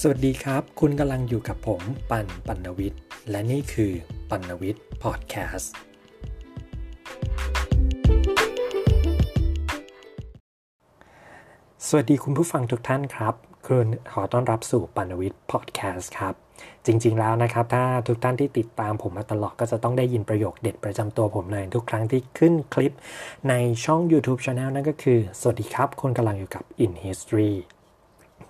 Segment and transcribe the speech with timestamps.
[0.00, 3.00] สวัสดีครับ คุณกำลังอยู่กับผมปันปันวิทย์
[3.30, 3.92] และนี่คือ
[4.30, 5.72] ปันวิทย์พอดแคสต์
[11.86, 13.34] สวัสดีคุณผู้ฟังทุกท่านครับ
[13.68, 16.34] คุณขอต้อนรับสู่ปันวิทย์พอดแคสต์ครับ
[16.86, 22.92] จริง ๆ แล้วนะครับ ถ้าทุกท่านที่ติดตามผมมาตลอดก็จะต้องได้ยินประโยคเด็ดประจำตัวผมเลยทุกครั้งที่ขึ้นคลิป
[23.48, 23.54] ใน
[23.84, 27.52] ช่อง YouTube Channel นั่นก็คือ สวัสดีครับคุณกำลังอยู่กับ In History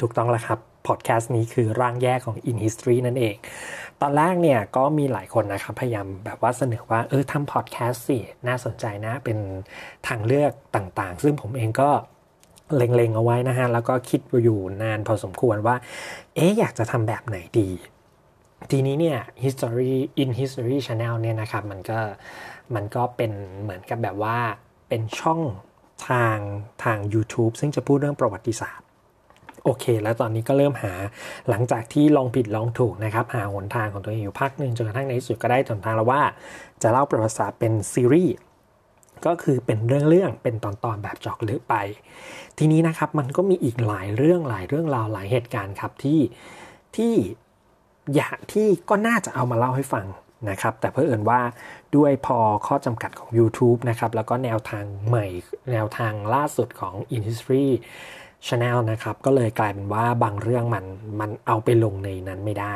[0.03, 3.37] ถูกต้องแล้วครับ พอดแคสต์นี้คือร่างแยกของ In History นั่นเอง
[4.01, 9.39] ตอนแรกเนี่ยก็มีหลายคนนะครับพยายามแบบว่าเสนอว่าเออทำพอดแคสต์สิ น่าสนใจนะ เป็น
[10.09, 11.91] ทางเลือกต่างๆ ซึ่งผมเองก็
[12.77, 15.77] เล็งๆเอาไว้นะฮะ แล้วก็คิดอยู่นานพอสมควรว่า
[16.35, 17.69] เอ๊ะอยากจะทำแบบไหนดี
[18.71, 22.01] ทีนี้เนี่ย history in history channel เนี่ยนะครับ มันก็
[22.75, 23.32] มันก็เป็น
[23.63, 24.37] เหมือนกับแบบว่า
[24.89, 25.41] เป็นช่อง
[26.09, 26.37] ทาง
[26.85, 28.84] ทาง YouTube ซึ่งจะพูดเรื่องประวัติศาสตร์
[29.64, 30.93] โอเค แล้วตอนนี้ก็เริ่มหา
[31.49, 36.23] หลังจากที่ลองผิดลองถูกนะครับ หาหนทางของตัวเองอยู่พักหนึ่งจนกระทั่งในที่สุดก็ได้หนทางแล้วว่า
[36.83, 38.35] จะเล่าประวัติศาสตร์เป็นซีรีส์
[39.27, 41.75] ก็คือเป็นเรื่องๆเป็นตอนๆแบบจาะลึกไป
[42.59, 46.20] ทีนี้นะครับมันก็มีอีกหลายเรื่องหลายเรื่องราวหลายเหตุการณ์ครับที่
[46.97, 47.15] ที่
[48.17, 50.07] อยากที่ก็น่าจะเอามาเล่าให้ฟัง
[50.51, 51.41] นะครับ แต่เพื่อเอินว่า
[51.97, 55.27] ด้วยพอข้อจำกัดของ YouTube นะครับ แล้วก็แนวทางใหม่
[55.73, 57.69] แนวทางล่าสุดของ In History
[58.47, 60.84] Channel นะครับ ก็เลยกลายเป็นว่าบางเรื่องมัน
[61.20, 62.75] มันเอาไปลงในนั้นไม่ได้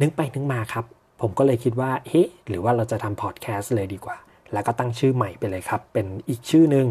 [0.00, 0.84] นึกไปนึกมาครับ
[1.20, 4.16] ผมก็เลยคิดว่าเฮ้หรือว่าเราจะทำพอดแคสต์เลยดีกว่า
[4.52, 6.86] แล้วก็ตั้งชื่อใหม่ไปเลยครับ เป็นอีกชื่อหนึ่ง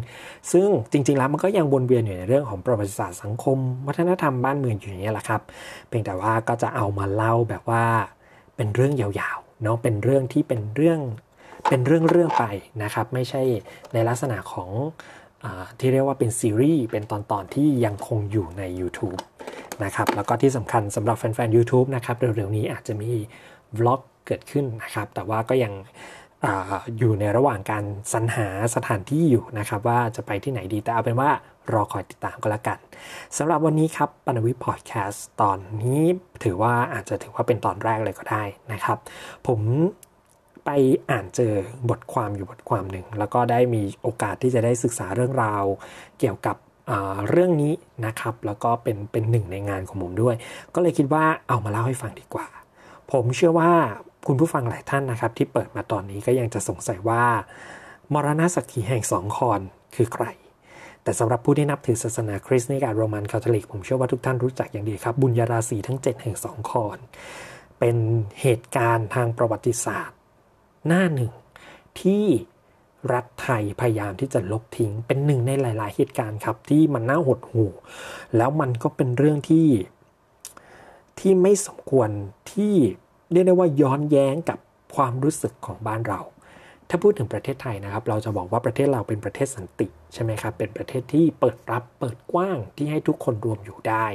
[0.51, 5.41] ซึ่งจริง ๆ แล้วมันก็ยังวนเวียนอยู่ในเรื่องของประวัติศาสตร์สังคม วัฒนธรรมบ้านเมืองอยู่อย่างนี้แหละครับ
[5.87, 7.83] เพียงแต่ว่าก็จะเอามาเล่าแบบว่า
[8.55, 10.99] เป็นเรื่องยาวๆเนาะเป็นเรื่องที่เป็นเรื่อง
[11.69, 12.45] เป็นเรื่องเรื่องไป
[12.83, 13.41] นะครับ ไม่ใช่
[13.93, 14.69] ในลักษณะของ
[15.79, 19.19] ที่เรียกว่าเป็นซีรีส์เป็นตอนๆที่ยังคงอยู่ใน YouTube
[19.83, 23.11] นะครับแล้วก็ที่สำคัญสำหรับแฟนๆ YouTube นะครับเร็วๆนี้อาจจะมี
[23.77, 25.73] วล็อกเกิดขึ้นนะครับแต่ว่าก็ยัง
[26.45, 26.47] อ
[26.97, 31.29] อยู่ในระหว่างการสรรหาสถานที่อยู่นะครับว่าจะไปที่ไหนดีแต่เอาเป็นว่า
[31.73, 32.77] รอคอยติดตามก็แล้วกัน
[33.37, 36.03] สำหรับวันนี้ครับปนวิพอดแคสต์ตอนนี้
[36.43, 38.43] ถือว่าอาจจะถือว่าเป็นตอนแรกเลยก็ได้
[38.73, 38.97] นะครับ
[39.47, 39.59] ผม
[40.67, 40.79] ไป
[41.11, 41.53] อ่านเจอ
[41.89, 45.63] บทความอยู่บทความหนึ่ง แล้วก็ได้มีโอกาสที่จะได้ศึกษาเรื่องราว
[46.19, 46.55] เกี่ยวกับ
[47.29, 47.73] เรื่องนี้
[48.05, 50.35] นะครับ แล้วก็เป็นเป็นหนึ่งในงานของผมด้วย
[50.75, 52.47] ก็เลยคิดว่าเอามาเล่าให้ฟังดีกว่า
[53.11, 53.71] ผมเชื่อว่า
[54.27, 57.23] คุณผู้ฟังหลายท่านนะครับ ที่เปิดมาตอนนี้ก็ยังจะสงสัยว่า
[58.13, 59.59] มรณะสักขีแห่งสองคอน
[59.95, 60.25] คือใคร
[61.03, 66.97] แต่สำหรับผู้ที่นับถือศาสนาคริสต์ในการโรมันคาทอลิก ผมเชื่อว่าทุกท่านรู้จักอย่างดีครับ บุญญาราศีทั้ง 7 แห่งสองคอน
[67.79, 67.97] เป็น
[68.41, 70.16] เหตุการณ์ทางประวัติศาสตร์
[70.85, 71.31] หน้าหนึ่ง
[72.01, 72.25] ที่
[73.13, 77.71] รัฐไทยพยายามที่จะลบทิ้ง เป็นหนึ่งในหลาย ๆ เหตุการณ์ครับ ที่มันน่าหดหู่
[78.37, 79.67] แล้วมันก็เป็นเรื่องที่
[81.19, 82.09] ที่ไม่สมควร
[82.51, 82.73] ที่
[83.31, 84.59] เรียกได้ว่าย้อนแย้งกับ
[84.95, 86.21] ความรู้สึกของบ้านเรา
[86.89, 94.05] ถ้าพูดถึงประเทศไทยนะครับ เราจะบอกว่าประเทศเราเป็นประเทศสันติใช่ไหมครับ เป็นประเทศที่เปิดรับเปิดกว้างที่ให้ทุกคนรวมอยู่ได้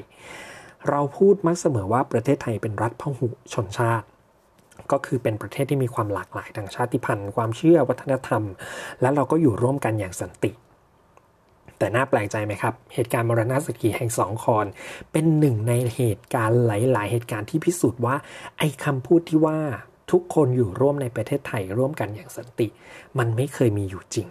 [0.89, 4.07] เราพูดมักเสมอว่าประเทศไทยเป็นรัฐพหุชนชาติ
[4.93, 8.43] ก็คือเป็นประเทศที่มีความหลากหลายทางชาติพันธุ์ ความเชื่อวัฒนธรรม
[9.01, 10.51] และเราก็อยู่ร่วมกันอย่างสันติ
[11.79, 14.67] แต่น่าแปลกใจไหมครับ เหตุการณ์มรณะสกีแห่งสองคอน
[15.13, 18.17] เป็นหนึ่งในเหตุการณ์หลาย ๆ เหตุการณ์ที่พิสูจน์ว่า
[18.59, 19.59] ไอ้คำพูดที่ว่า
[20.11, 22.69] ทุกคนอยู่ร่วมในประเทศไทยร่วมกันอย่างสันติ
[23.19, 24.29] มันไม่เคยมีอยู่จริง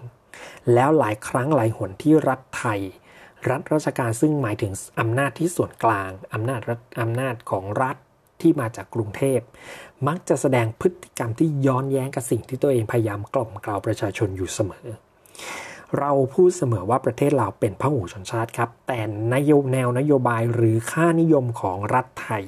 [0.74, 2.80] แล้วหลายครั้งหลายหนที่รัฐไทย
[3.50, 7.98] รัฐราชการซึ่งหมายถึงอำนาจที่ส่วนกลางอำนาจรัฐอำนาจของรัฐ
[8.42, 9.40] ที่มาจากกรุงเทพ
[10.08, 14.86] มักจะแสดงพฤติกรรมที่ย้อนแย้งกับสิ่งที่ตัวเองพยายามกล่อมกล่าวประชาชนอยู่เสมอ
[16.00, 19.00] เราพูดเสมอว่าประเทศเราเป็นพหุชนชาติครับ แต่
[19.34, 22.46] นโยแนวนโยบายหรือค่านิยมของรัฐไทย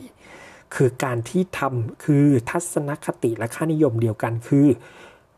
[0.76, 4.68] คือการที่ทำคือทัศนคติและค่านิยมเดียวกันคือ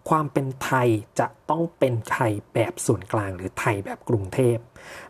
[0.09, 0.87] ความเป็นไทย
[1.19, 4.57] จะต้องเป็นไทยแบบส่วนกลางหรือไทยแบบกรุงเทพ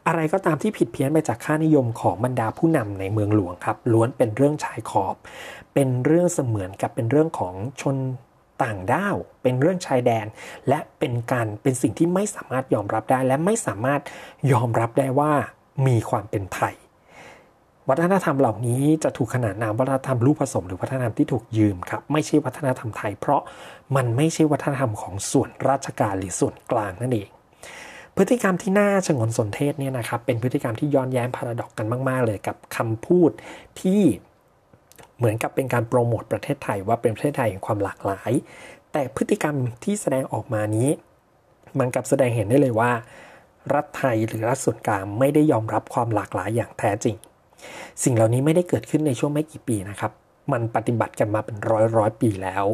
[0.07, 5.15] อะไรก็ตามที่ผิดเพี้ยนไปจากค่านิยมของบรรดาผู้นำในเมืองหลวงครับล้วนเป็นเรื่องชายขอบ
[5.75, 7.97] เป็นเรื่องเสมือนกับเป็นเรื่องของชน
[8.63, 10.25] ต่างด้าว เป็นเรื่องชายแดน
[10.67, 14.01] และเป็นการเป็นสิ่งที่ไม่สามารถยอมรับได้ และไม่สามารถ
[14.51, 15.31] ยอมรับได้ว่า
[15.87, 16.75] มีความเป็นไทย
[17.89, 23.41] วัฒนธรรมเหล่านี้จะถูกขนานนามวัฒนธรรมรูปผสมหรือวัฒนธรรมที่ถูกยืมครับไม่ใช่วัฒนธรรมไทย เพราะ
[23.95, 27.29] มันไม่ใช่วัฒนธรรมของส่วนราชการหรือส่วนกลางนั่นเอง
[28.15, 33.31] พฤติกรรมที่น่าชงนสนเทศเนี่ยนะครับเป็นพฤติกรรมที่ย้อนแย้งพาราดอกกันมาก ๆ เลยกับคำพูด
[33.81, 34.01] ที่
[35.17, 38.31] เหมือนกับเป็นการโปรโมทประเทศไทยว่าเป็นประเทศไทยแห่งความหลากหลาย
[38.91, 40.89] แต่พฤติกรรมที่แสดงออกมานี้
[41.79, 42.91] มันกับแสดงเห็นได้เลยว่า
[43.73, 47.15] รัฐไทยหรือรัฐส่วนกลางไม่ได้ยอมรับความหลากหลายอย่างแท้จริง
[48.03, 50.11] สิ่งเหล่านี้ไม่ได้เกิดขึ้นในช่วงไม่กี่ปีนะครับ
[50.51, 52.65] มันปฏิบัติกันมาเป็นร้อยร้อยปีแล้ว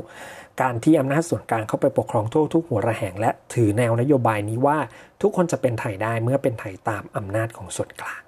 [0.62, 4.78] การที่อำนาจส่วนกลางเข้าไปปกครองทั่วทุกหัวระแหง และถือแนวนโยบายนี้ว่า
[5.22, 8.22] ทุกคนจะเป็นไทยได้เมื่อเป็นไทยตามอำนาจของส่วนกลาง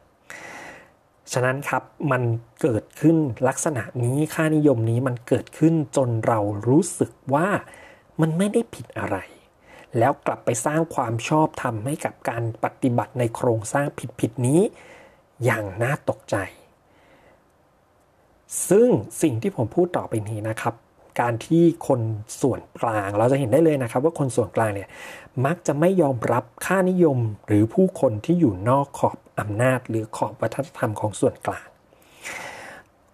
[1.33, 2.23] ฉะนั้นครับมัน
[2.61, 7.47] เกิดขึ้นลักษณะนี้ค่านิยมนี้มันเกิดขึ้นจนเรารู้สึกว่า
[8.21, 9.17] มันไม่ได้ผิดอะไร
[9.97, 13.87] แล้วกลับไปสร้างความชอบธรรมให้กับการปฏิบัติในโครงสร้าง
[14.19, 14.61] ผิดๆนี้
[15.45, 16.35] อย่างน่าตกใจ
[18.69, 18.87] ซึ่ง
[19.21, 20.75] สิ่งที่ผมพูดต่อไปนี้นะครับ
[21.21, 22.01] การที่คน
[22.41, 24.89] ส่วนกลางเราจะเห็นได้เลยนะครับ ว่าคนส่วนกลางเนี่ย
[25.45, 31.67] มักจะไม่ยอมรับค่านิยมหรือผู้คนที่อยู่นอกขอบ อำนาจหรือขอบวัฒนธรรมของส่วนกลาง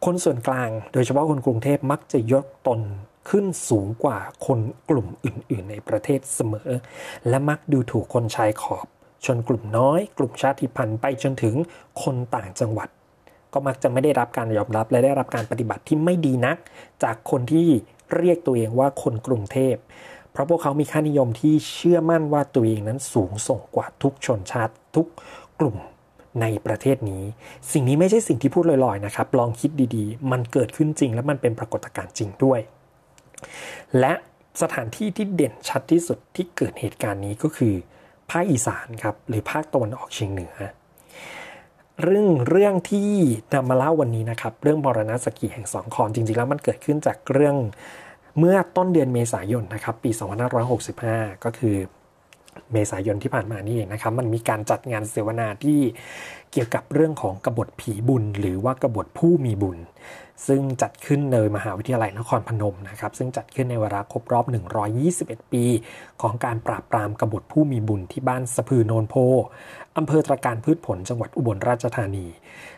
[0.06, 2.81] คนส่วนกลางโดยเฉพาะคนกรุงเทพมักจะยกตน
[3.30, 6.69] ขึ้นสูงกว่าคนกลุ่มอื่น ๆ ในประเทศเสมอ
[7.30, 8.88] และมักดูถูกคนชายขอบ
[9.25, 11.56] ชนกลุ่มน้อย กลุ่มชาติพันธุ์ไปจนถึง
[12.04, 12.89] คนต่างจังหวัด
[13.54, 16.57] ก็มักจะไม่ได้รับการยอมรับ และได้รับการปฏิบัติที่ไม่ดีนัก
[17.04, 17.68] จากคนที่
[18.16, 19.75] เรียกตัวเองว่าคนกรุงเทพ
[20.31, 25.07] เพราะพวกเขามีค่านิยมที่เชื่อมั่นว่าตัวเองนั้นสูงส่งกว่าทุกชนชาติทุก
[25.60, 25.77] กลุ่ม
[26.42, 27.24] ในประเทศนี้
[27.72, 32.60] สิ่งนี้ไม่ใช่สิ่งที่พูดลอยๆนะครับ ลองคิดดีๆ มันเกิดขึ้นจริง และมันเป็นปรากฏการณ์จริงด้วย
[34.00, 34.14] และ
[34.62, 37.74] สถานที่ที่เด่นชัดที่สุดที่เกิดเหตุการณ์นี้ก็คือ
[38.30, 40.56] ภาคอีสานครับหรือภาคตะวันออกเฉียงเหนือ
[42.04, 43.10] เรื่องเรื่องที่
[43.54, 47.56] นำมาเล่าวันนี้นะครับ เรื่องมรณะสกีแห่งสองคอนจริงๆแล้วมันเกิดขึ้นจากเรื่อง
[48.40, 50.12] เมื่อต้นเดือนเมษายนนะครับ ปี
[50.78, 51.76] 2565 ก็คือ
[52.74, 55.80] เมษายนที่ผ่านมานี่เองนะครับ มันมีการจัดงานเสวนาที่
[56.51, 59.78] เกี่ยวกับเรื่องของกบฏผีบุญ หรือว่ากบฏผู้มีบุญ
[60.48, 64.46] ซึ่งจัดขึ้นในมหาวิทยาลัยนครพนมนะครับ ซึ่งจัดขึ้นในเวลาครบรอบ
[65.00, 65.63] 121 ปี
[66.22, 69.16] ของการปราบปรามกบฏผู้มีบุญที่บ้านสะพือโนนโพ
[69.98, 72.28] อำเภอตรการพืชผลจังหวัดอุบลราชธานี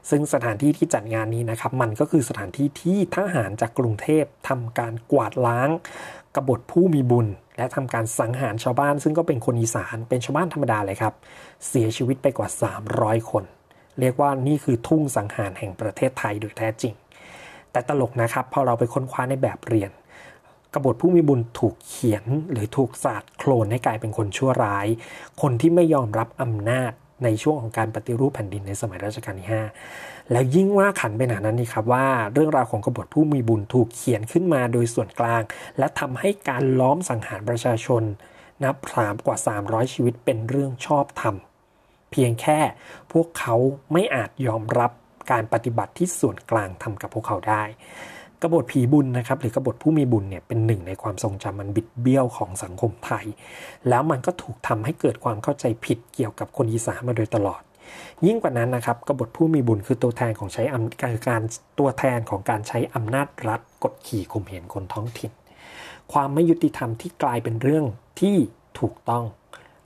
[0.10, 5.70] ซึ่งสถานที่ที่จัดงานนี้นะครับ มันก็คือสถานที่ที่ทหารจากกรุงเทพทำการกวาดล้าง
[6.36, 7.28] กบฏผู้มีบุญ
[7.62, 11.14] และทำการสังหารชาวบ้าน ซึ่งก็เป็นคนอีสานเป็นชาวบ้านธรรมดาเลยครับ
[11.68, 12.50] เสียชีวิตไปกว่า
[12.90, 13.44] 300 คน
[14.00, 16.94] เรียกว่านี่คือทุ่งสังหารแห่งประเทศไทยโดยแท้จริง
[17.72, 19.92] แต่ตลกนะครับพอเราไปค้นคว้าในแบบเรียน
[20.74, 24.88] กบฏผู้มีบุญถูกเขียนหรือถูกศาสตร์โคลนให้กลายเป็นคนชั่วร้าย
[25.42, 26.92] คนที่ไม่ยอมรับอำนาจ
[27.24, 35.42] ในช่วงของการปฏิรูปแผ่นดินในสมัยรัชกาลที่ 5 แล้วยิ่งว่าขันไปหนานั้นนี่ครับว่าเรื่องราวของกบฏผู้มีบุญถูกเขียนขึ้นมาโดยส่วนกลาง
[35.78, 38.04] และทำให้การล้อมสังหารประชาชน
[38.64, 41.36] นับสามกว่า 300 ชีวิตเป็นเรื่องชอบธรรม
[42.12, 42.60] เพียงแค่
[43.12, 43.56] พวกเขา
[43.92, 44.92] ไม่อาจยอมรับ
[45.32, 47.64] การปฏิบัติที่ส่วนกลางทำกับพวกเขาได้
[48.42, 53.26] กบฏผีบุญนะครับหรือกบฏผู้มีบุญเนี่ยเป็นหนึ่งในความทรงจำมันบิดเบี้ยวของสังคมไทย
[53.90, 57.62] แล้วมันก็ถูกทำให้เกิดความเข้าใจผิดเกี่ยวกับคนอีสานมาโดยตลอด
[58.26, 60.64] ยิ่งกว่านั้นนะครับกบฏผู้มีบุญคือตัวแทนของใช้
[61.02, 61.42] การการ
[61.80, 65.32] ตัวแทนของการใช้อำนาจรัฐกดขี่ข่มเหงคนท้องถิ่น
[66.14, 67.86] ความไม่ยุติธรรมที่กลายเป็นเรื่อง
[68.20, 68.36] ที่
[68.80, 69.26] ถูกต้อง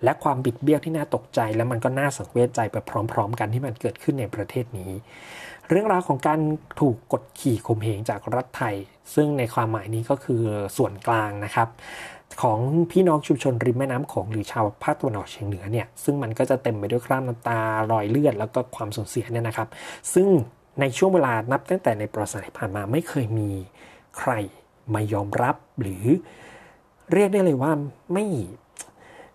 [0.03, 4.91] และความบิดเบี้ยวที่น่าตกใจ และมันก็น่าสังเวชใจไปพร้อม ๆ กันที่มันเกิดขึ้นในประเทศนี้
[5.69, 6.39] เรื่องราวของการ
[6.81, 8.75] ถูกกดขี่ข่มเหงจากรัฐไทย
[9.15, 10.41] ซึ่งในความหมายนี้ก็คือ
[10.77, 11.67] ส่วนกลางนะครับ
[12.41, 12.59] ของ
[12.91, 17.59] พี่น้องชุมชนริมแม่น้ำของหรือชาวภาคตะวันออกเฉียงเหนือเนี่ยซึ่งมันก็จะเต็มไปด้วยคราบน้ำตา
[17.91, 19.67] รอยเลือดแล้วก็ความสูญเสียเนี่ยนะครับ
[20.13, 20.27] ซึ่ง
[20.79, 23.49] ในช่วงเวลานับตั้งแต่ในประวัติศาสตร์ที่ผ่านมาไม่เคยมี
[24.17, 24.31] ใคร
[24.93, 26.05] มายอมรับหรือ
[27.13, 27.71] เรียกได้เลยว่า
[28.13, 28.25] ไม่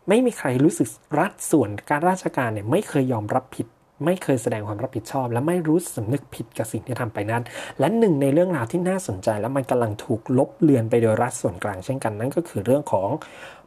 [0.08, 3.66] ไม่มีใครรู้สึกรัฐส่วนการราชการเนี่ยไม่เคยยอมรับผิด
[4.04, 7.42] ไม่เคยแสดงความรับผิดชอบ และไม่รู้สำนึกผิดกับสิ่งที่ทำไปนั้น
[7.78, 13.08] และหนึ่งในเรื่องราวที่น่าสนใจ และมันกำลังถูกลบเลือนไปโดยรัฐส่วนกลางเช่นกันนั่นก็คือเรื่องของ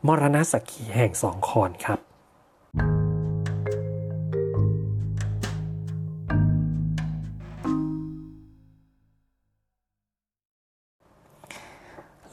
[0.08, 2.00] มรณะสักขีแห่งสองคอนครับ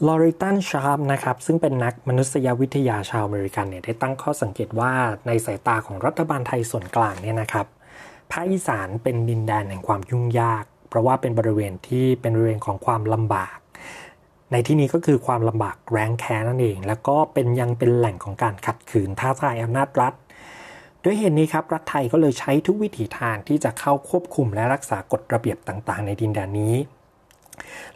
[0.06, 4.92] ลอริตันชาร์ปนะครับ ซึ่งเป็นนักมนุษยวิทยาชาวอเมริกันเนี่ยได้ตั้งข้อสังเกตว่า
[5.26, 7.66] ในสายตาของรัฐบาลไทยส่วนกลางเนี่ยนะครับ
[8.32, 13.56] ภาคอีสานเป็นดินแดนแห่งความยุ่งยาก เพราะว่าเป็นบริเวณที่เป็นบริเวณของความลำบาก
[14.52, 20.14] ในที่นี้ก็คือความลำบากแรงแค้นนั่นเอง แล้วก็เป็นยังเป็นแหล่งของการขัดขืนท้าทายอำนาจรัฐ
[21.04, 26.74] ด้วยเหตุนนี้ครับรัฐไทยก็เลยใช้ทุกวิถีทางที่จะเข้าควบคุมและรักษากฎระเบียบต่างๆ ในดินแดนนี้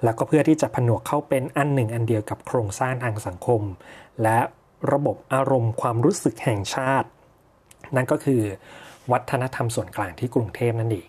[0.05, 3.62] แล้วก็เพื่อที่จะผนวกเข้าเป็นอันหนึ่งอันเดียวกับโครงสร้างทางสังคม
[4.23, 4.38] และ
[4.93, 7.09] ระบบอารมณ์ความรู้สึกแห่งชาติ
[7.97, 8.43] นั่นก็คือ
[9.13, 11.09] วัฒนธรรมส่วนกลางที่กรุงเทพนั่นเอง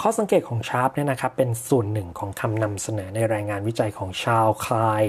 [0.00, 5.04] ข้อสังเกตของชาร์ปเนี่ยนะครับเป็นส่วนหนึ่งของคำนำเสนอในรายงานวิจัยของชาวคลาย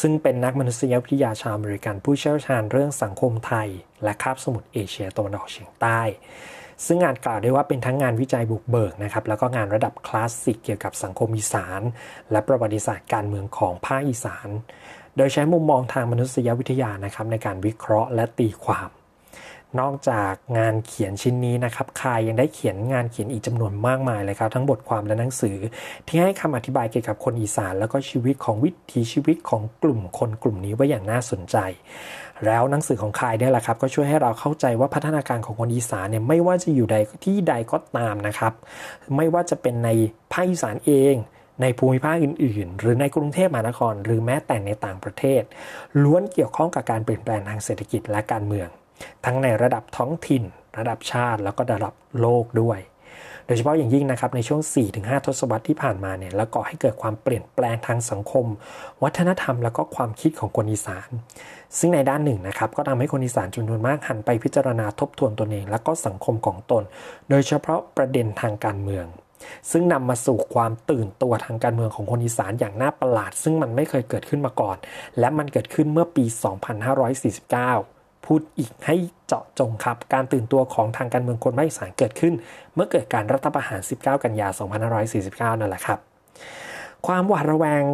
[0.00, 3.68] ซึ่งเป็นนักมนุษยวิทยาชาวอเมริกันผู้เชี่ยวชาญเรื่องสังคมไทย
[4.02, 6.00] และคาบสมุทรเอเชียตะวันออกเฉียงใต้
[6.86, 11.80] ซึ่งงานกล่าวได้ว่าเป็นทั้งงานวิจัยบุกเบิกนะครับแล้วก็งานระดับคลาสสิกเกี่ยวกับสังคมอีสาน
[12.30, 14.48] และประวัติศาสตร์การเมืองของภาคอีสาน
[15.16, 18.90] โดยใช้มุมมองทางมนุษยวิทยานะครับในการวิเคราะห์และตีความ
[19.80, 25.56] นอกจากงานเขียนชิ้นนี้นะครับคายยังได้เขียนงานเขียนอีกจำนวนมากมายเลยครับ ทั้งบทความและหนังสือ
[26.08, 31.56] ที่ให้คำอธิบายเกี่ยวกับคนอีสาน แล้วก็ชีวิตของวิถีชีวิตของกลุ่มคนกลุ่มนี้ไว้อย่างน่าสนใจ
[32.46, 38.52] แล้วหนังสือของคายเนี่ยแหละครับ ก็ช่วยให้เราเข้าใจว่าพัฒนาการของคนอีสานเนี่ยไม่ว่าจะอยู่ใดที่ใดก็ตามนะครับ
[39.16, 39.88] ไม่ว่าจะเป็นใน
[40.32, 41.14] ภาคอีสานเอง
[41.62, 45.42] ในภูมิภาคอื่น ๆ หรือในกรุงเทพมหานคร หรือแม้แต่ในต่างประเทศ
[46.02, 48.68] ล้วนเกี่ยวข้องกับการเปลี่ยนแปลงทางเศรษฐกิจและการเมือง
[49.24, 50.42] ทั้งในระดับท้องถิ่น
[50.78, 52.80] ระดับชาติ แล้วก็ระดับโลกด้วย
[53.46, 54.60] โดยเฉพาะอย่างยิ่งนะครับในช่วง
[54.94, 58.46] 4-5 ทศวรรษที่ผ่านมาเนี่ยแล้วก่อให้เกิดความเปลี่ยนแปลงทางสังคม
[59.02, 61.08] วัฒนธรรม แล้วก็ความคิดของคนอีสาน
[61.78, 66.82] ซึ่งในด้านหนึ่งนะครับก็ทำให้คนอีสานจำนวนมากหันไปพิจารณาทบทวนตนเอง และก็สังคมของตน
[67.30, 69.06] โดยเฉพาะประเด็นทางการเมือง
[69.70, 74.76] ซึ่งนำมาสู่ความตื่นตัวทางการเมืองของคนอีสานอย่างน่าประหลาด ซึ่งมันไม่เคยเกิดขึ้นมาก่อน
[75.18, 77.93] และมันเกิดขึ้นเมื่อปี 2549
[78.26, 82.34] พูดอีกให้เจาะจงครับ การตื่นตัวของทางการเมืองคนภาคอีสานเกิดขึ้น
[82.74, 84.48] เมื่อเกิดการรัฐประหาร 19 กันยา
[85.54, 85.98] 2549 นั่นแหละครับ
[87.06, 87.84] ความหวาดระแวง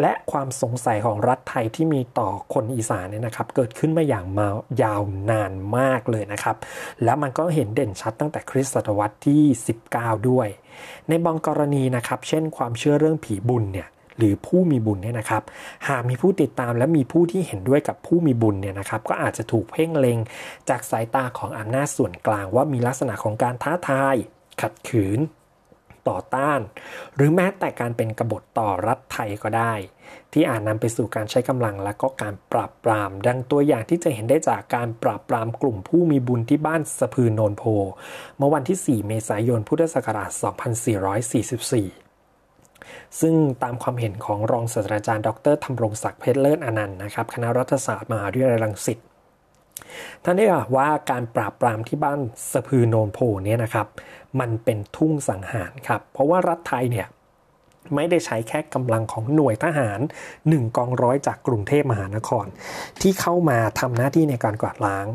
[0.00, 4.46] และความสงสัยของรัฐไทยที่มีต่อคนอีสานเนี่ยนะครับ เกิดขึ้นมาอย่างมา
[4.82, 6.56] ยาวนานมากเลยนะครับ
[7.04, 9.42] แล้วมันก็เห็นเด่นชัดตั้งแต่คริสตศตวรรษที่
[9.86, 10.48] 19 ด้วย
[11.08, 15.42] ในบางกรณีนะครับ เช่นความเชื่อเรื่องผีบุญเนี่ย หรือผู้มีบุญเนี่ยนะครับ
[15.88, 20.18] หากมีผู้ติดตามและมีผู้ที่เห็นด้วยกับผู้มีบุญเนี่ยนะครับ ก็อาจจะถูกเพ่งเล็ง
[20.68, 24.14] จากสายตาของอำนาจส่วนกลางว่ามีลักษณะของการท้าทาย
[24.60, 25.20] ขัดขืน
[26.08, 26.60] ต่อต้าน
[27.14, 29.74] หรือแม้แต่การเป็นกบฏต่อรัฐไทยก็ได้
[30.32, 37.62] ที่อาจนำไปสู่การใช้กำลังและก็การปราบปราม ดังตัวอย่างที่จะเห็นได้จากการปราบปรามกลุ่มผู้มีบุญที่บ้านสะพืนโนนโพ
[38.38, 42.03] เมื่อวันที่ 4 เมษายน พุทธศักราช 2444
[43.20, 48.98] ซึ่งตามความเห็นของรองศาสตราจารย์ ดรธรรมรงศักดิ์เพชรเลิศอนันต์นะครับคณะรัฐศาสตร์มหาวิทยาลัยรังสิต
[50.24, 52.20] ท่านได้บอกว่าการปราบปรามที่บ้าน
[52.52, 53.86] สะพือโนนโพเนี่ยนะครับ
[54.40, 57.08] มันเป็นทุ่งสังหารครับ เพราะว่ารัฐไทยเนี่ย
[57.94, 60.00] ไม่ได้ใช้แค่กำลังของหน่วยทหาร
[60.38, 62.46] 1 กองร้อยจากกรุงเทพมหานคร
[63.00, 65.06] ที่เข้ามาทำหน้าที่ในการกวาดล้าง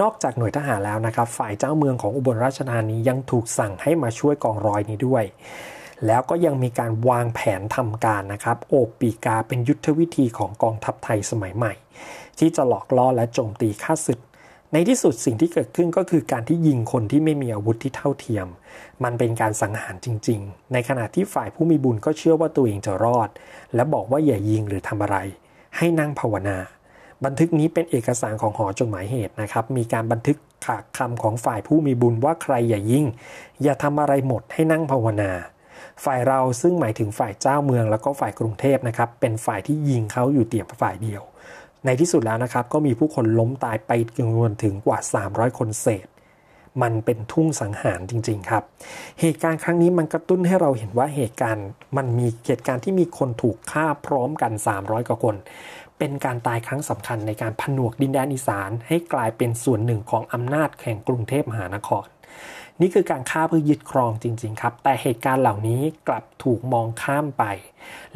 [0.00, 5.24] นอกจากหน่วยทหารแล้วนะครับ ฝ่ายเจ้าเมืองของอุบลราชธานียังถูกสั่งให้มาช่วยกองร้อยนี้ด้วย
[6.06, 11.72] แล้วก็ยังมีการวางแผนทำการนะครับ โอบปีกาเป็นยุทธวิธีของกองทัพไทยสมัยใหม่
[12.38, 14.20] ที่จะหลอกล่อและโจมตีข้าศึก
[14.72, 18.46] ในที่สุดสิ่งที่เกิดขึ้นก็คือการที่ยิงคนที่ไม่มีอาวุธที่เท่าเทียม
[19.04, 23.28] มันเป็นการสังหารจริง ๆ ในขณะที่ฝ่ายผู้มีบุญก็เชื่อว่าตัวเองจะรอด
[23.74, 25.16] และบอกว่าอย่ายิงหรือทำอะไร
[25.76, 26.58] ให้นั่งภาวนา
[27.24, 33.04] บันทึกนี้เป็นเอกสารของหอจดหมายเหตุนะครับ มีการบันทึกขากคำของฝ่ายผู้มีบุญว่าใครอย่ายิง
[33.62, 35.30] อย่าทำอะไรหมดให้นั่งภาวนา
[36.04, 41.22] ฝ่ายเราซึ่งหมายถึงฝ่ายเจ้าเมือง แล้วก็ฝ่ายกรุงเทพนะครับเป็นฝ่ายที่ยิงเขาอยู่เตียบฝ่ายเดียว
[41.84, 46.06] ในที่สุดแล้วนะครับก็มีผู้คนล้มตายไปจำนวนถึงกว่า 300 คนเศษ
[46.82, 48.62] มันเป็นทุ่งสังหารจริง ๆ ครับ
[49.20, 51.66] เหตุการณ์ครั้งนี้มันกระตุ้นให้เราเห็นว่าเหตุการณ์
[51.96, 55.36] มันมีเหตุการณ์ที่มีคนถูกฆ่าพร้อมกัน 300 กว่าคน
[55.98, 62.06] เป็นการตายครั้งสำคัญในการผนวกดินแดนอีสาน ให้กลายเป็นส่วนหนึ่งของอำนาจแห่งกรุงเทพมหานคร
[62.80, 67.44] นี่คือการฆ่าเพื่อยึดครองจริง ๆ ครับ แต่เหตุการณ์เหล่านี้กลับถูกมองข้ามไป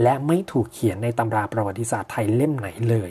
[0.03, 3.11] และไม่ถูกเขียนในตำราประวัติศาสตร์ไทยเล่มไหนเลย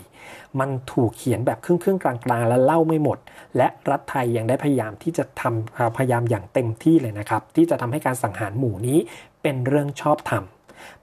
[0.59, 3.17] มันถูกเขียนแบบครึ่งๆกลางๆ และเล่าไม่หมด
[3.57, 8.99] และรัฐไทยยังได้พยายามที่จะทำพยายามอย่างเต็มที่เลยนะครับ ที่จะทำให้การสังหารหมู่นี้
[9.41, 10.43] เป็นเรื่องชอบธรรม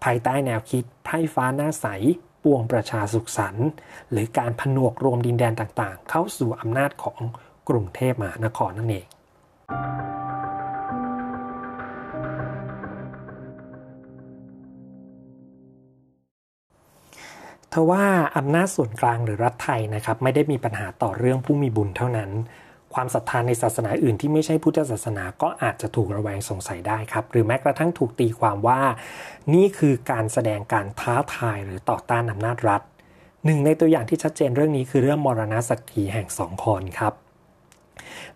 [0.05, 1.87] ภายใต้แนวคิดไพร่ฟ้าหน้าใส
[2.45, 3.69] ปวงประชาสุขสันต์
[4.11, 7.21] หรือการผนวกรวมดินแดนต่างๆ เข้าสู่อำนาจของ
[7.69, 9.07] กรุงเทพมหานครนั่นเอง
[17.75, 18.05] ทว่า
[18.37, 22.31] อำนาจส่วนกลางหรือรัฐไทยนะครับไม่ได้มีปัญหาต่อเรื่องผู้มีบุญเท่านั้น
[22.95, 28.81] ความศรัทธาในศาสนาอื่นที่ไม่ใช่พุทธศาสนาก็อาจจะถูกระแวงสงสัยได้ครับ หรือแม้กระทั่งถูกตีความว่า
[29.55, 32.83] นี่คือการแสดงการท้าทายหรือต่อต้านอำนาจรัฐ
[33.45, 37.15] หนึ่งในตัวอย่างที่ชัดเจนเรื่องนี้คือเรื่องมรณสักขีแห่งสองคอนครับ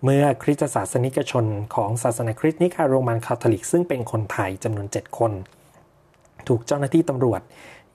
[0.05, 1.45] เมื่อคริสตศาสนิกชน
[1.75, 5.33] ของศาสนาคริสต์นิกายโรมันคาทอลิก ซึ่งเป็นคนไทยจำนวน 7 คน
[6.49, 7.41] ถูกเจ้าหน้าที่ตำรวจ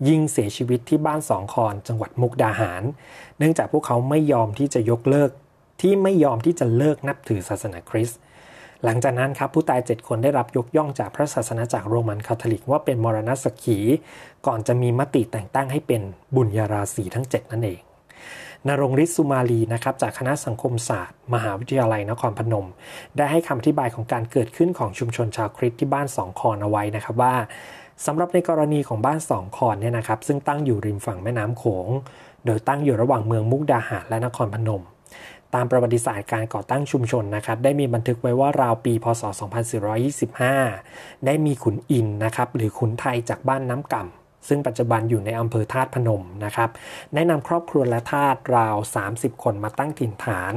[0.07, 2.83] ยิงเสียชีวิตที่บ้านสองคอนจังหวัดมุกดาหาร
[3.37, 5.31] เนื่องจากพวกเขาไม่ยอมที่จะยกเลิก
[5.81, 8.19] ที่ไม่ยอมที่จะเลิกนับถือศาสนาคริสต์
[8.83, 13.77] หลังจากนั้นครับผู้ตาย 7 คนได้รับยกย่องจากพระศาสนาจากโรมันคาทอลิกว่าเป็นมรณสักขี
[14.47, 16.01] ก่อนจะมีมติแต่งตั้งให้เป็น
[16.35, 17.79] บุญญาราศีทั้ง 7 นั่นเอง
[18.67, 22.67] นรงฤทธิ์สุมาลีนะครับจากคณะสังคมศาสตร์ มหาวิทยาลัยนครพนม
[23.17, 27.35] ได้ให้คำอธิบายของการเกิดขึ้นของชุมชนชาวคริสต์ที่บ้านสองคอนเอาไว้นะครับว่า
[28.05, 31.87] สำหรับในกรณีของบ้านสองคอนเนี่ยนะครับ ซึ่งตั้งอยู่ริมฝั่งแม่น้ำโขง
[32.45, 34.83] โดยตั้งอยู่ระหว่างเมืองมุกดาหารและนครพนม
[35.53, 39.23] ตามประวัติศาสตร์การก่อตั้งชุมชนนะครับ ได้มีบันทึกไว้ว่าราวปี พศ
[40.43, 46.69] 2425 ได้มีขุนอินนะครับ หรือขุนไทยจากบ้านน้ำก่ำ ซึ่งปัจจุบันอยู่ในอำเภอธาตุพนมนะครับ
[47.13, 48.75] ได้นำครอบครัวและทาสราว
[49.09, 50.53] 30 คนมาตั้งถิ่นฐาน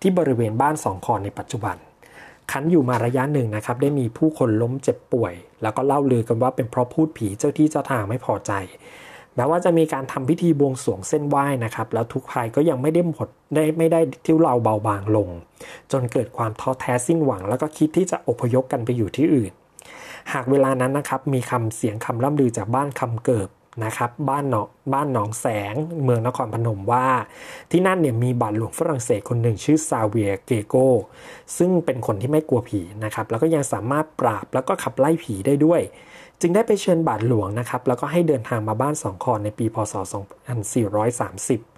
[0.00, 1.76] ที่บริเวณบ้านสองคอนในปัจจุบัน
[2.52, 8.52] คันอยู่มาระยะหนึ่งนะครับ ได้มีผู้คนล้มเจ็บป่วย แล้วก็เล่าลือกันว่าเป็นเพราะพูดผีเจ้าที่เจ้าทางไม่พอใจ
[9.36, 15.28] แม้ว่าจะมีการทำพิธีบวงสรวงเส้นไหว้นะครับ แล้วทุกภัยก็ยังไม่ได้หมดได้ไม่ได้ที่เราเบาบางลง
[15.92, 19.52] จนเกิดความท้อแท้สิ้นหวัง แล้วก็คิดที่จะอพยพกันไปอยู่ที่อื่น
[20.32, 23.48] หากเวลานั้นนะครับมีคำเสียงคำล่ำลือจากบ้านคำเกิบ
[23.84, 27.06] นะครับบ้านหนองบ้านหนองแสงเมืองนครพนมว่า
[27.70, 30.74] ที่นั่นเนี่ยมีบาทหลวงฝรั่งเศสคนหนึ่งชื่อซาเวียเกโก
[31.56, 35.80] ซึ่งเป็นคนที่ไม่กลัวผีนะครับแล้วก็ยังสามารถปราบแล้วก็ขับไล่ผีได้ด้วย
[36.40, 39.94] จึงได้ไปเชิญบาทหลวงนะครับแล้วก็ให้เดินทางมาบ้านสองคอนในปีพศ
[40.52, 41.73] 2430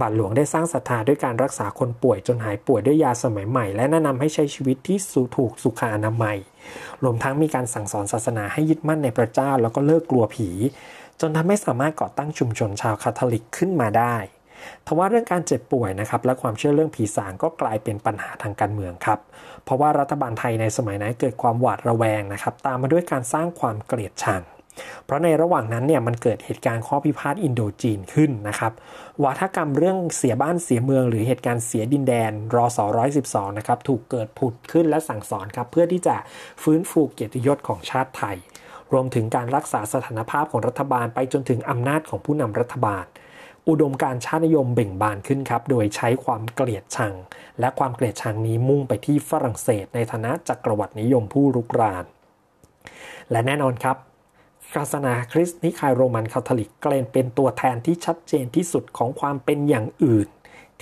[0.00, 6.38] บาทหลวงได้สร้างศรัทธาด้วยการรักษาคนป่วยจนหายป่วยด้วยยาสมัยใหม่ และแนะนำให้ใช้ชีวิตที่สูถูกสุขอนามัย
[7.02, 10.48] รวมทั้งมีการสั่งสอนศาสนาให้ยึดมั่นในพระเจ้าแล้วก็เลิกกลัวผี
[11.20, 14.16] จนทำให้สามารถก่อตั้งชุมชนชาวคาทอลิกขึ้นมาได้
[14.86, 19.18] ทว่าเรื่องการเจ็บป่วยนะครับและความเชื่อเรื่องผีสางก็กลายเป็นปัญหาทางการเมืองครับ
[19.64, 24.42] เพราะว่ารัฐบาลไทยในสมัยนั้นเกิดความหวาดระแวงนะครับ ตามมาด้วยการสร้างความเกลียดชัง
[25.04, 28.72] เพราะในระหว่างนั้นเนี่ยมันเกิดเหตุการณ์ข้อพิพาทอินโดจีนขึ้นนะครับ
[29.24, 36.16] วัฒกรรมเรื่องเสียบ้านเสียเมือง หรือเหตุการณ์เสียดินแดนรอสอร้อยสิบสองนะครับถูกเกิดผุดขึ้นและสั่งสอนครับเพื่อที่จะ
[36.62, 38.36] ฟื้นฟูเกียรติยศของชาติไทย
[38.92, 43.04] รวมถึงการรักษาสถานภาพของรัฐบาลไปจนถึงอำนาจของผู้นำรัฐบาล
[43.68, 47.12] อุดมการชาตินิยมเบ่งบานขึ้นครับ โดยใช้ความเกลียดชัง
[47.60, 52.04] และความเกลียดชังนี้มุ่งไปที่ฝรั่งเศส ในฐานะจักรวรรดินิยมผู้รุกราน
[53.30, 53.96] และแน่นอนครับ
[54.76, 60.28] ศาสนาคริสต์นิกายโรมันคาทอลิกกลายเป็นตัวแทนที่ชัดเจนที่สุดของความเป็นอย่างอื่น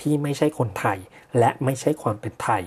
[0.01, 0.97] ที่ไม่ใช่คนไทย
[1.39, 2.63] และไม่ใช่ความเป็นไทย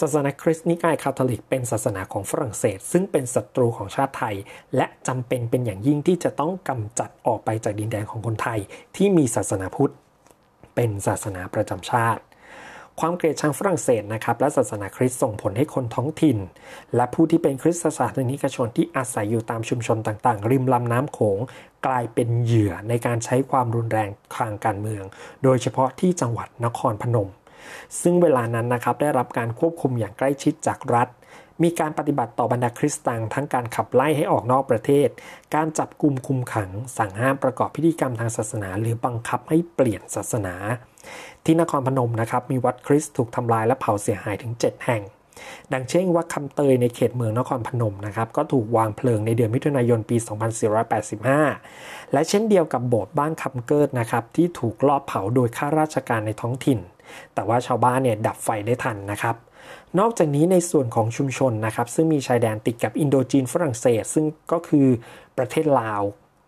[0.00, 4.36] ศาสนาคริสต์นิกายคาทอลิกเป็นศาสนาของฝรั่งเศส ซึ่งเป็นศัตรูของชาติไทย
[4.76, 8.58] และจำเป็นเป็นอย่างยิ่งที่จะต้องกำจัดออกไปจากดินแดนของคนไทย
[8.96, 9.92] ที่มีศาสนาพุทธ
[10.74, 12.22] เป็นศาสนาประจำชาติ
[12.98, 16.38] ความเกลียดชังฝรั่งเศสนะครับและศาสนาคริสต์ส่งผลให้คนท้องถิ่น
[16.96, 21.38] และผู้ที่เป็นคริสตศาสนิกชนที่อาศัยอยู่ตามชุมชนต่างๆ ริมลำน้ำโขง
[21.86, 25.04] กลายเป็นเหยื่อในการใช้ความรุนแรงทางการเมือง
[25.44, 27.28] โดยเฉพาะที่จังหวัดนครพนม
[28.00, 31.08] ซึ่งเวลานั้นนะครับได้รับการควบคุมอย่างใกล้ชิดจากรัฐ
[31.62, 35.08] มีการปฏิบัติต่อบรรดาคริสตังทั้งการขับไล่ให้ออกนอกประเทศ
[35.54, 40.54] การจับกลุ่มคุมขัง สั่งห้ามประกอบพิธีกรรมทางศาสนา หรือบังคับให้เปลี่ยนศาสนา
[41.44, 45.02] ที่นครพนมนะครับมีวัดคริสต์ถูกทำลายและเผาเสียหายถึง 7 แห่ง
[45.72, 50.16] ดังเช่นวัดคำเตยในเขตเมืองนครพนมนะครับก็ถูกวางเพลิงในเดือนมิถุนายนปี
[51.34, 56.78] 2485 และเช่นเดียวกับโบสถ์บ้านคำเกิดนะครับที่ถูกลอบเผาโดยข้าราชการในท้องถิ่น
[57.34, 59.36] แต่ว่าชาวบ้านเนี่ยดับไฟได้ทันนะครับ
[59.98, 64.86] นอกจากนี้ในส่วนของชุมชนนะครับซึ่งมีชายแดนติดกับอินโดจีนฝรั่งเศส ซึ่งก็คือ
[65.38, 66.02] ประเทศลาว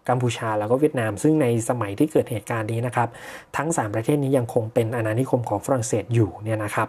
[0.09, 3.09] กัมพูชาแล้วก็เวียดนาม ซึ่งในสมัยที่เกิดเหตุการณ์นี้นะครับ
[3.57, 6.88] ทั้ง 3 ประเทศนี้ยังคงเป็นอาณานิคมของฝรั่งเศสอยู่เนี่ยนะครับ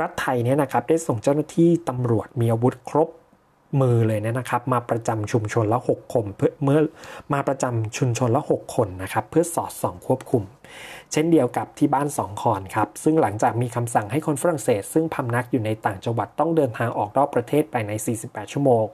[0.00, 3.08] รัฐไทยเนี่ยนะครับได้ส่งเจ้าหน้าที่ตำรวจมีอาวุธครบ
[3.80, 6.80] มือเลยเนี่ยนะครับ มาประจำชุมชนละ 6 คนเพื่อเมื่อ
[7.32, 10.42] มาประจำชุมชนละ 6 คนนะครับ เพื่อสอดส่องควบคุม
[11.12, 18.86] เช่นเดียวกับที่บ้านสองคอนครับ ซึ่งหลังจากมีคำสั่งให้คนฝรั่งเศส ซึ่งพำนักอยู่ในต่างจังหวัดต้องเดินทางออกนอกประเทศไปใน 48 ชั่วโมง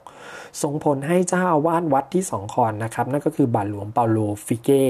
[0.63, 4.85] ส่งผลให้เจ้าอาวาสวัดที่สองคอนนะครับ นั่นก็คือบาทหลวงเปาโลฟิเก้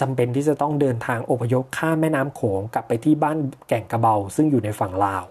[0.00, 3.38] จำเป็นที่จะต้องเดินทางอพยพข้ามแม่น้ำโขงกลับไปที่บ้าน
[3.68, 5.24] แก่งกระเบา ซึ่งอยู่ในฝั่งลาว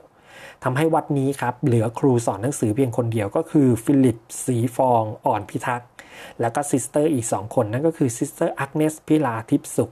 [0.64, 5.90] ทำให้วัดนี้ครับเหลือครูสอนหนังสือเพียงคนเดียวก็คือฟิลิปสีฟองอ่อนพิทักษ์
[6.42, 9.92] แล้วก็ซิสเตอร์อีก 2 คนนั่นก็คือซิสเตอร์อักแนสพิลาทิพย์สุข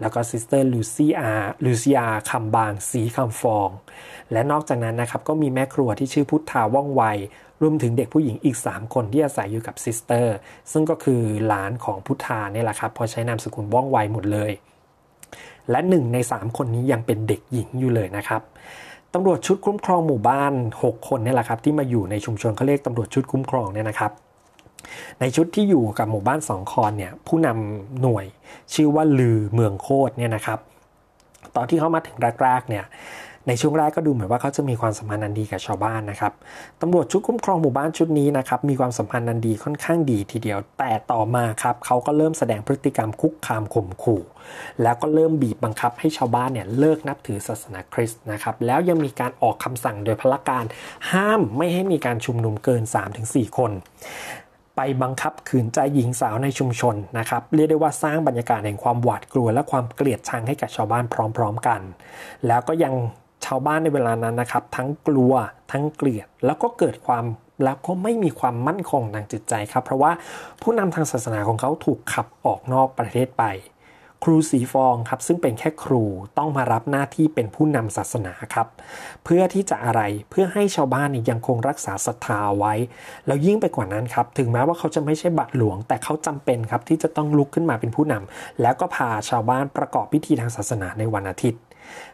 [0.00, 1.30] แล้วก็ซิสเตอร์ลูซีอา
[1.64, 3.70] ลูซีอาคำบางสีคำฟอง
[4.32, 7.02] และนอกจากนั้นนะครับก็มีแม่ครัวที่ชื่อพุทธาว่องไว
[7.62, 10.34] รวมถึงเด็กผู้หญิงอีก 3 คนที่อาศัยอยู่กับซิสเตอร์
[10.72, 14.52] ซึ่งก็คือหลานของพุทธาเนี่ยแหละครับ พอใช้นามสกุลว่องไวหมดเลย
[15.70, 18.42] และหนึ่งใน 3 คนนี้ยังเป็นเด็กหญิงอยู่เลยนะครับ
[19.14, 24.12] ตำรวจชุดคุ้มครองหมู่บ้าน 6 คนนี่แหละครับที่มาอยู่ในชุมชนเขาเรียกตำรวจชุดคุ้มครองเนี่ยนะครับ
[25.20, 28.26] ในชุดที่อยู่กับหมู่บ้านสองคอนเนี่ยผู้นำหน่วย
[28.74, 30.58] ชื่อว่าลือเมืองโคตรเนี่ยนะครับ
[31.56, 32.84] ตอนที่เขามาถึงแรกๆเนี่ย
[33.48, 36.32] ในช่วงแรกก็ดูเหมือนว่าเขาจะมีความสัมพันธ์อันดีกับชาวบ้านนะครับ
[36.80, 44.22] ตำรวจชุดคุ้มครองหมู่บ้านชุดนี้นะครับมีความสัมพันธ์อันดีค่อนข้างดีทีเดียว แต่ต่อมาครับเขาก็เริ่มแสดงพฤติกรรมคุกคามข่มขู่
[44.82, 50.64] แล้วก็เริ่มบีบบังคับให้ชาวบ้านเนี่ยเลิกนับถือศาสนาคริสต์นะครับแล้วยังมีการออกคำสั่งโดยพละการ
[51.12, 52.82] ห้ามไม่ให้มีการชุมนุมเกิน
[53.20, 53.70] 3-4 คน
[54.76, 61.04] ไปบังคับขืนใจหญิงสาวในชุมชนนะครับเรียกได้ว่าสร้างบรรยากาศแห่งความหวาดกลัวและความเกลียดชังให้กับชาวบ้าน
[61.36, 61.80] พร้อม ๆ กัน
[62.46, 62.94] แล้วก็ยัง
[63.44, 65.32] ชาวบ้านในเวลานั้นนะครับ ทั้งกลัว
[65.72, 67.24] ทั้งเกลียด แล้วก็เกิดความ
[67.64, 70.12] แล้วก็ไม่มีความมั่นคงทางจิตใจครับ เพราะว่า
[70.62, 73.44] ผู้นำทางศาสนาของเขาถูกขับออกนอกประเทศไป
[74.24, 76.04] ครูสีฟองครับซึ่งเป็นแค่ครู
[76.38, 78.66] ต้องมารับหน้าที่เป็นผู้นำศาสนาครับ
[79.24, 82.74] เพื่อที่จะอะไรเพื่อให้ชาวบ้านยังคงรักษาศรัทธาไว้
[83.26, 91.60] แล้วยิ่งไปกว่านั้นครับ ถึงแม้ว่าเขาจะไม่ใช่บัตรหลวง แต่เขาจำเป็นครับที่จะต้องลุกขึ้นมาเป็นผู้นำแล้วก็พาชาวบ้านประกอบพิธีทางศาสนาในวันอาทิตย์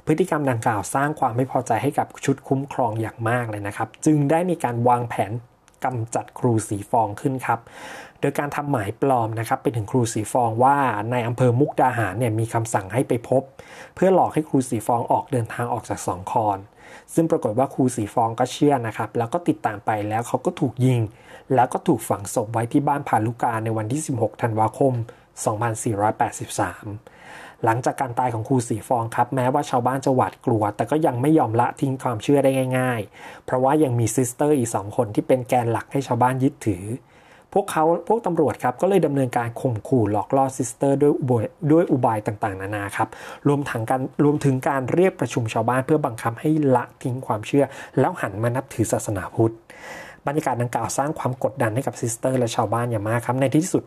[0.07, 5.33] พฤติกรรมดังกล่าวสร้างความไม่พอใจให้กับชุดคุ้มครองอย่างมากเลยนะครับ จึงได้มีการวางแผน
[5.85, 7.61] กำจัดครูสีฟองขึ้นครับ
[8.21, 10.77] โดยการทำหมายปลอมนะครับไปถึงครูสีฟองว่า
[11.11, 13.43] ในอำเภอมุกดาหารเนี่ยมีคำสั่งให้ไปพบ
[13.95, 16.59] เพื่อหลอกให้ครูสีฟองออกเดินทางออกจากสองคอน
[17.15, 21.01] ซึ่งปรากฏว่าครูสีฟองก็เชื่อนะครับ แล้วก็ติดตามไปแล้วเขาก็ถูกยิง
[21.55, 24.95] แล้วก็ถูกฝังศพไว้ที่บ้านพาลุกาในวันที่ 16 ธันวาคม
[25.45, 27.12] 2483
[27.65, 36.85] หลังจากการตายของครูสีฟองครับ แม้ว่าชาวบ้านจะหวาดกลัว แต่ก็ยังไม่ยอมละทิ้งความเชื่อได้ง่าย ๆ เพราะว่ายังมีซิสเตอร์อีกสองคนที่เป็นแกนหลักให้ชาวบ้านยึดถือ
[37.53, 43.09] พวกเขาพวกตำรวจครับก็เลยดำเนินการข่มขู่หลอกล่อซิสเตอร์ด้วยอุบายด้วยอุบายต่างๆ นานาครับ
[43.49, 47.65] รวมถึงการรวมถึงการเรียกประชุมชาวบ้านเพื่อบังคับให้ละทิ้งความเชื่อ
[47.99, 49.55] แล้วหันมานับถือศาสนาพุทธ
[50.27, 53.85] บรรยากาศดังกล่าวสร้างความกดดันให้กับซิสเตอร์และชาวบ้านอย่างมากครับในที่สุด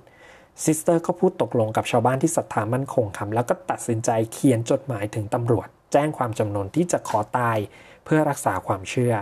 [0.63, 7.57] ซิสเตอร์ก็พูดตกลงกับชาวบ้านที่ศรัทธามั่นคงครับแล้วก็ตัดสินใจเขียนจดหมายถึงตำรวจ แจ้งความจำนงที่จะขอตาย
[8.05, 9.13] เพื่อรักษาความเชื่อ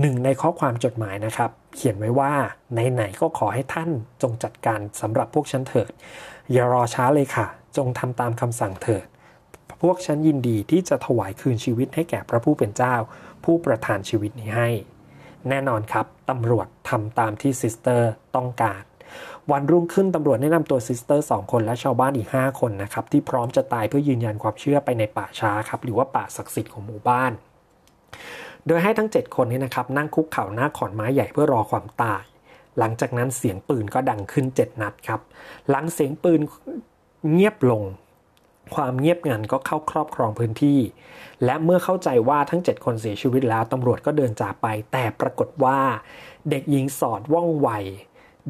[0.00, 2.32] หนึ่งในข้อความจดหมายนะครับ เขียนไว้ว่า
[2.72, 3.90] ไหนๆก็ขอให้ท่าน
[4.22, 5.90] จงจัดการสำหรับพวกฉันเถิด
[6.52, 9.06] อย่ารอช้าเลยค่ะ จงทำตามคำสั่งเถิด
[9.82, 12.94] พวกฉันยินดีที่จะถวายคืนชีวิตให้แก่พระผู้เป็นเจ้า
[13.44, 14.68] ผู้ประทานชีวิตนี้ให้
[15.48, 18.82] แน่นอนครับตำรวจทำตามที่ซิสเตอร์ต้องการ
[19.52, 27.32] วันรุ่งขึ้นตำรวจแนะนำตัวซิสเตอร์สองคนและชาวบ้านอีก 5 คนนะครับที่พร้อมจะตายเพื่อยืนยันความเชื่อไปในป่าช้าครับหรือว่าป่าศักดิ์สิทธิ์ของหมู่บ้าน
[28.66, 32.22] โดยให้ทั้ง 7 คนนี้นะครับนั่งคุกเข่าหน้าขอนไม้ใหญ่เพื่อรอความตาย
[32.78, 35.20] หลังจากนั้นเสียงปืนก็ดังขึ้น 7 นัดครับ
[35.70, 36.40] หลังเสียงปืน
[37.32, 37.84] เงียบลง
[38.74, 40.80] ความเงียบงันก็เข้าครอบครองพื้นที่
[41.44, 45.78] และเมื่อเข้าใจว่าทั้ง 7 คนเสียชีวิตแล้วตำรวจก็เดินจากไป แต่ปรากฏว่า
[46.50, 47.68] เด็กหญิงสอดว่องไว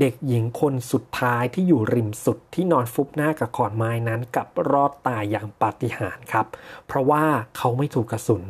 [0.01, 6.47] เด็กหญิงคนสุดท้ายที่อยู่ริมสุดที่นอนฟุบหน้ากับขอนไม้นั้นกับรอดตายอย่างปาฏิหาริย์ครับ
[6.87, 7.25] เพราะว่า
[7.57, 8.45] เขาไม่ถูกกระสุน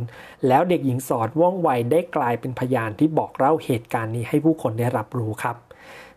[0.46, 5.56] แล้วเด็กหญิงสอดว่องไวได้กลายเป็นพยานที่บอกเล่าเหตุการณ์นี้ให้ผู้คนได้รับรู้ครับ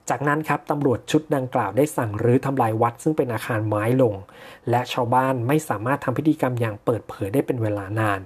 [0.10, 4.16] จากนั้นครับตำรวจชุดดังกล่าวได้สั่งรื้อทำลายวัดซึ่งเป็นอาคารไม้ลง
[4.70, 8.20] และชาวบ้านไม่สามารถทำพิธีกรรมอย่างเปิดเผยได้เป็นเวลานาน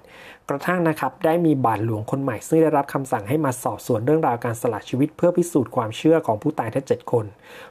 [0.49, 7.25] กระทั่งนะครับได้มีบาทหลวงคนใหม่ซึ่งได้รับคำสั่งให้มาสอบสวนเรื่องราวการสละชีวิตเพื่อพิสูจน์ความเชื่อของผู้ตายทั้ง7คน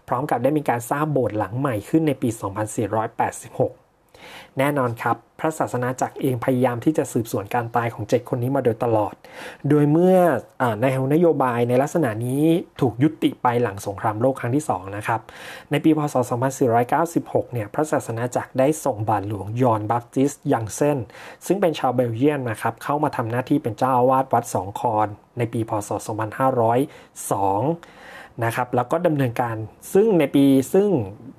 [0.08, 3.83] พร้อมกับได้มีการสร้างโบสถ์หลังใหม่ขึ้นในปี 2486
[4.58, 9.14] แน่นอนครับ พระศาสนาจักรเองพยายามที่จะสืบสวนการตายของเจ็ดคนนี้มาโดยตลอด
[9.68, 10.16] โดยเมื่อ
[10.82, 12.44] ในนโยบายในลักษณะนี้
[12.80, 15.20] ถูกยุติไปหลังสงครามโลกครั้งที่ 2 นะครับ
[15.70, 16.14] ในปีพศ
[16.84, 20.98] 2496 เนี่ย พระศาสนาจักรได้ส่งบาทหลวงยอนบัพติสยังเซน
[21.46, 25.08] ซึ่งเป็นชาวเบลเยียนนะครับ เข้ามาทำหน้าที่เป็นเจ้าอาวาสวัดสองคอน
[25.38, 25.90] ในปีพศ
[27.14, 27.93] 2502
[28.44, 29.56] นะครับแล้วก็ดำเนินการ
[29.92, 30.88] ซึ่งในปีซึ่ง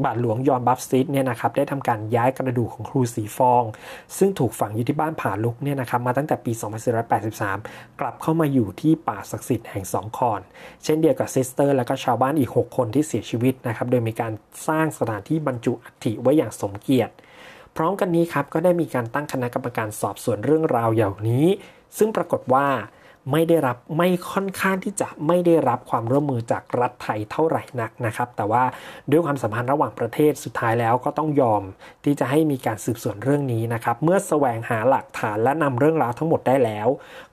[0.03, 3.63] บาทหลวงยอนบัฟซิตเนี่ยนะครับได้ทำการย้ายกระดูกของครูสีฟอง
[4.17, 6.51] ซึ่งถูกฝังอยู่ที่บ้านพาลุกาเนี่ยนะครับมาตั้งแต่ปี
[7.25, 10.41] 2483 กลับเข้ามาอยู่ที่ป่าศักดิ์สิทธิ์แห่งสองคอน
[10.83, 14.33] เช่นเดียวกับซิสเตอร์และก็ชาวบ้านอีก 6 คนที่เสียชีวิตนะครับโดยมีการ
[14.67, 17.13] สร้างสถานที่บรรจุอัฐิไว้อย่างสมเกียรติ
[17.75, 21.47] พร้อมกันนี้ครับก็ได้มีการตั้งคณะกรรมการสอบสวนเรื่องราวอย่างนี้
[21.97, 22.67] ซึ่งปรากฏว่า
[23.31, 28.63] ไม่ได้รับไม่ค่อนข้างที่จะไม่ได้รับความร่วมมือจากรัฐไทยเท่าไหร่นักนะครับ แต่ว่า
[29.11, 31.63] ด้วยความสัมพันธ์ระหว่างประเทศสุดท้ายแล้วก็ต้องยอม
[32.05, 36.87] ที่จะให้มีการสืบสวนเรื่องนี้นะครับ เมื่อแสวงหาหลักฐานและนำเรื่องราวทั้งหมดได้แล้ว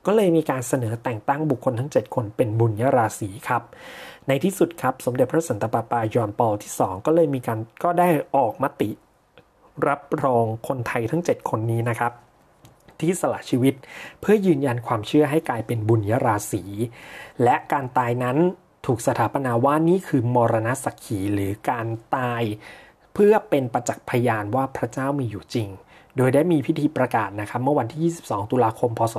[0.07, 3.63] ก็เลยมีการเสนอแต่งตั้งบุคคลทั้ง 7 คนเป็นบุญยราศีครับ
[4.29, 8.91] ในที่สุดครับสมเด็จพระสันตะปาปายอนปอลที่ 2 ก็เลยมีการก็ได้ออกมติ
[9.89, 12.13] รับรองคนไทยทั้ง 7 คนนี้นะครับ
[13.03, 13.75] ที่สละชีวิต
[14.21, 16.65] เพื่อยืนยันความเชื่อให้กลายเป็นบุญยราศี
[17.43, 18.37] และการตายนั้น
[18.87, 21.87] ถูกสถาปนาว่านี่คือมรณะสักขีหรือการ
[22.17, 22.43] ตาย
[23.15, 25.69] เพื่อเป็นประจักษ์พยานว่าพระเจ้ามีอยู่จริง
[26.17, 29.15] โดยได้มีพิธีประกาศนะครับ เมื่อวันที่ 22 ตุลาคม พศ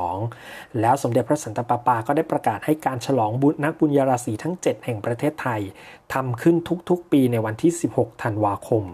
[0.00, 5.60] 2532 แล้วสมเด็จพระสันตะปาปาก็ได้ประกาศให้การฉลองบุญนักบุญญาราศีทั้ง 7 แห่งประเทศไทย
[6.14, 6.56] ทำขึ้น
[6.88, 8.84] ทุกๆ ปีในวันที่ 16 ธันวาคม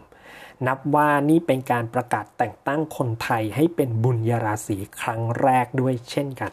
[0.67, 6.53] นับว่านี่เป็นการประกาศแต่งตั้งคนไทยให้เป็นบุญยราศีครั้งแรกด้วยเช่นกัน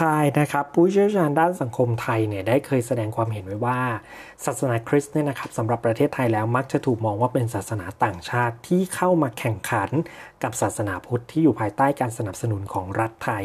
[0.00, 3.80] คายนะครับผู้เชี่ยวชาญด้านสังคมไทยเนี่ยได้เคยแสดงความเห็นไว้ว่า
[4.44, 9.90] ศาสนาคริสต์เนี่ยนะครับสำหรับประเทศไทยแล้วมักจะถูกมองว่าเป็นศาสนาต่างชาติที่เข้ามาแข่งขัน
[10.42, 13.44] กับศาสนาพุทธที่อยู่ภายใต้การสนับสนุนของรัฐไทย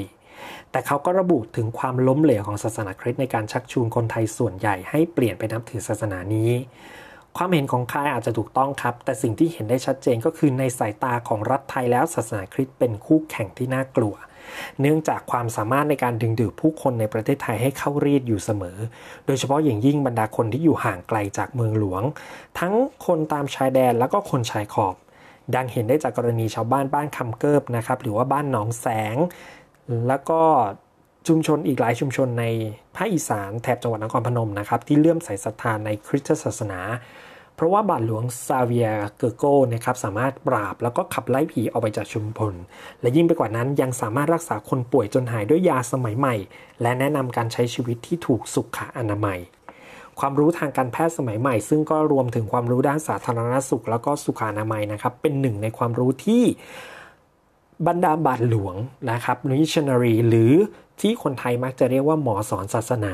[0.71, 6.51] แต่เขาก็ระบุถึงความล้มเหลวของศาสนาคริสต์ในการชักชวนคนไทยส่วนใหญ่ให้เปลี่ยนไปนับถือศาสนานี้
[7.37, 14.15] ความเห็นของคายอาจจะถูกต้องครับ แต่สิ่งที่เห็นได้ชัดเจนก็คือในสายตาของรัฐไทยแล้วศาสนาคริสต์เป็นคู่แข่งที่น่ากลัว
[14.81, 18.77] เนื่องจากความสามารถในการดึงดูดผู้คนในประเทศไทยให้เข้ารีดอยู่เสมอ
[19.25, 22.03] โดยเฉพาะอย่างยิ่งบรรดาคนที่อยู่ห่างไกลจากเมืองหลวง
[22.59, 22.73] ทั้ง
[23.05, 24.95] คนตามชายแดนแล้วก็คนชายขอบ
[25.55, 29.15] ดังเห็นได้จากกรณีชาวบ้านบ้านคำเกิบนะครับหรือว่าบ้านหนองแสง
[30.07, 30.41] แล้วก็
[31.27, 32.45] ชุมชนอีกหลายชุมชนใน
[32.95, 36.79] ภาคอีสานแถบจังหวัดนครพนมนะครับที่เลื่อมใสศรัทธาในคริสตศาสนา
[37.55, 42.53] เพราะว่าบาทหลวงซาเวียเกอร์โกนะครับสามารถปราบแล้วก็ขับไล่ผีออกไปจากชุมพล
[43.01, 46.35] และยิ่งไปกว่านั้นยังสามารถรักษาคนป่วยจนหายด้วยยาสมัยใหม่
[46.81, 49.39] และแนะนำการใช้ชีวิตที่ถูกสุขอนามัย
[50.19, 56.43] ความรู้ทางการแพทย์สมัยใหม่ ซึ่งก็รวมถึงความรู้ด้านสาธารณสุข แล้วก็สุขอนามัยนะครับ เป็นหนึ่งในความรู้ที่
[57.87, 58.75] บรรดาบาทหลวง
[59.11, 60.53] นะครับมิชชันนารีหรือ
[61.01, 63.13] ที่คนไทยมักจะเรียกว่าหมอสอนศาสนา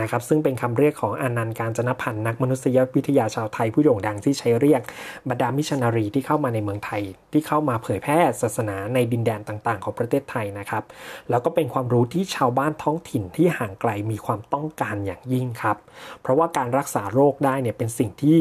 [0.00, 4.82] นะครับซึ่งเป็นคำเรียกของอนันต์การจนพันธ์นักมนุษยวิทยาชาวไทยผู้โด่งดังที่ใช้เรียก
[5.28, 10.84] บรรดามิชชันนารีที่เข้ามาในเมืองไทย ที่เข้ามาเผยแพร่ศาสนาในดินแดนต่างๆ ของประเทศไทยนะครับ
[11.30, 15.76] แล้วก็เป็นความรู้ที่ชาวบ้านท้องถิ่นที่ห่างไกลมีความต้องการอย่างยิ่งครับ
[16.20, 18.40] เพราะว่าการรักษาโรคได้เนี่ยเป็นสิ่งที่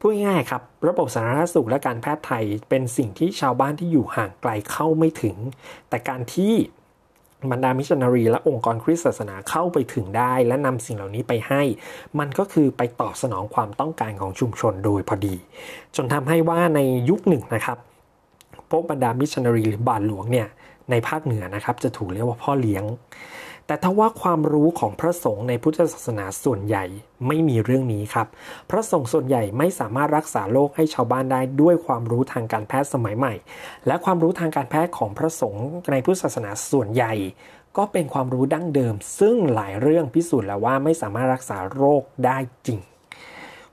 [0.00, 5.36] พูดง่ายๆครับ ระบบสาธารณสุขและการแพทย์ไทยเป็นสิ่งที่ชาวบ้านที่อยู่ห่างไกลเข้าไม่ถึง
[5.88, 6.54] แต่การที่
[7.50, 11.62] บรรดามิชชันนารีและองค์กรคริสตศาสนาเข้าไปถึงได้ และนำสิ่งเหล่านี้ไปให้
[12.18, 15.34] มันก็คือไปตอบสนองความต้องการของชุมชนโดยพอดี
[15.96, 16.80] จนทำให้ว่าใน
[17.10, 17.78] ยุคหนึ่งนะครับ
[18.70, 20.48] พวกบรรดามิชชันนารีหรือบาทหลวงเนี่ย
[20.90, 22.84] ในภาคเหนือนะครับจะถูกเรียกว่าพ่อเลี้ยง
[23.66, 26.84] แต่ถ้าว่าความรู้ของพระสงฆ์ในพุทธศาสนาส่วนใหญ่
[27.26, 28.26] ไม่มีเรื่องนี้ครับ
[28.70, 33.34] พระสงฆ์ส่วนใหญ่ไม่สามารถรักษาโรคให้ชาวบ้านได้ด้วยความรู้ทางการแพทย์สมัยใหม่
[33.86, 37.14] และความรู้ทางการแพทย์ของพระสงฆ์ในพุทธศาสนาส่วนใหญ่
[37.76, 42.80] ก็เป็นความรู้ดั้งเดิม ซึ่งหลายเรื่องพิสูจน์แล้วว่าไม่สามารถรักษาโรคได้จริง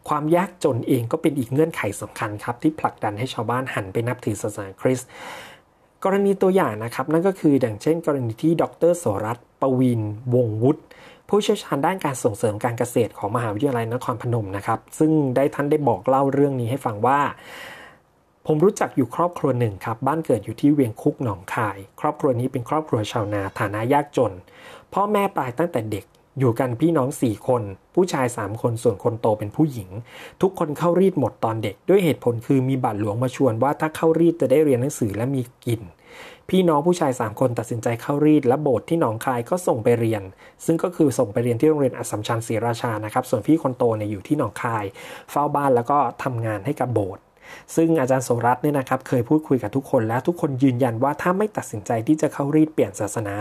[0.10, 5.10] ความยากจนเองก็เป็นอีกเงื่อนไขสำคัญครับ ที่ผลักดันให้ชาวบ้านหันไปนับถือศาสนาคริสต์
[6.04, 10.02] กรณีตัวอย่างนะครับนั่นก็คืออย่างเช่น กรณีที่ดรโสรัตปวิน
[10.34, 10.82] วงวุฒิ
[11.30, 17.20] ผู้เชี่ยวชาญด้านการส่งเสริมการเกษตรของมหาวิทยาลัยนครพนมนะครับ ซึ่งได้ท่านได้บอกเล่าเรื่องนี้ให้ฟังว่า
[18.48, 24.34] ผมรู้จักอยู่ครอบครัวหนึ่งครับ บ้านเกิดอยู่ที่เวียงคุกหนองคาย ครอบครัวนี้เป็นครอบครัวชาวนาฐานะยากจน
[24.94, 26.06] พ่อแม่ตายตั้งแต่เด็ก
[26.40, 27.62] อยู่กันพี่น้องสี่คน
[27.96, 29.90] ผู้ชายสามคนส่วนคนโตเป็นผู้หญิง
[30.42, 35.82] ทุกคนเข้ารีดหมดตอนเด็ก ด้วยเหตุผลคือมีบาทหลวงมาชวนว่าถ้าเข้ารีดจะได้เรียนหนังสือและมีกิน
[36.50, 40.24] พี่น้องผู้ชาย3คนตัดสินใจเข้ารีดและโบสถ์ที่หนองคายก็ส่งไปเรียน
[40.66, 44.86] ซึ่งก็คือส่งไปเรียนที่โรงเรียนอัสสัมชัญศรีราชานะครับ ส่วนพี่คนโตเนี่ยอยู่ที่หนองคาย
[45.32, 47.24] เฝ้าบ้านแล้วก็ทำงานให้กับโบสถ์
[47.76, 53.36] ซึ่งอาจารย์โสรัตเนี่ยนะครับเคยพูดคุยกับทุกคนแล้วทุกคนยืนยันว่าถ้าไม่ตัดสินใจที่จะเข้ารีดเปลี่ยนศาสนา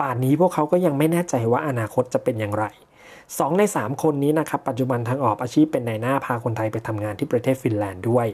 [0.00, 2.64] ป่านนี้พวกเขาก็ยังไม่แน่ใจว่าอนาคตจะเป็นอย่างไร
[3.38, 8.26] สองใน 3 คนนี้นะครับปัจจุบันทางออกอาชีพเป็นนายหน้าพาคนไทยไปทำงานที่ประเทศฟินแลนด์ด้วย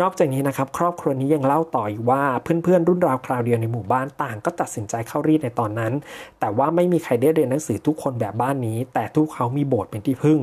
[0.00, 5.92] นอกจากนี้นะครับครอบครัวนี้ยังเล่าต่ออีกว่าเพื่อนๆรุ่นราวคราวเดียวในหมู่บ้านต่างก็ตัดสินใจเข้ารีดในตอนนั้น
[6.40, 10.38] แต่ว่าไม่มีใครได้เรียนหนังสือทุกคนแบบบ้านนี้ แต่ทุกเขามีโบสถ์เป็นที่พึ่ง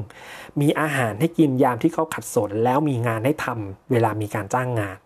[0.61, 4.97] มีอาหารให้กินยามที่เขาขัดสนแล้วมีงานให้ทำเวลามีการจ้างงาน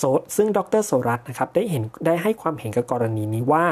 [0.00, 0.02] ซ
[0.36, 3.66] ซึ่งดรโสรัตนะครับได้เห็นได้ให้ความเห็นกับกรณีนี้ว่า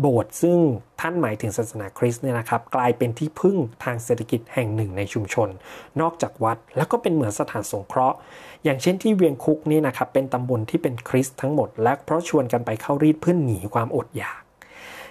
[0.00, 0.58] โบสถ์ซึ่ง
[1.00, 5.48] ท่านหมายถึงศาสนาคริสต์เนี่ยนะครับ กลายเป็นที่พึ่งทางเศรษฐกิจแห่งหนึ่งในชุมชน
[6.00, 8.16] นอกจากวัด แล้วก็เป็นเหมือนสถานสงเคราะห์
[8.64, 14.40] อย่างเช่นที่เวียงคุกนี่นะครับเป็นตำบลที่เป็นคริสต์ทั้งหมด และเพราะชวนกันไปเข้ารีดเพื่อหนีความอดอยาก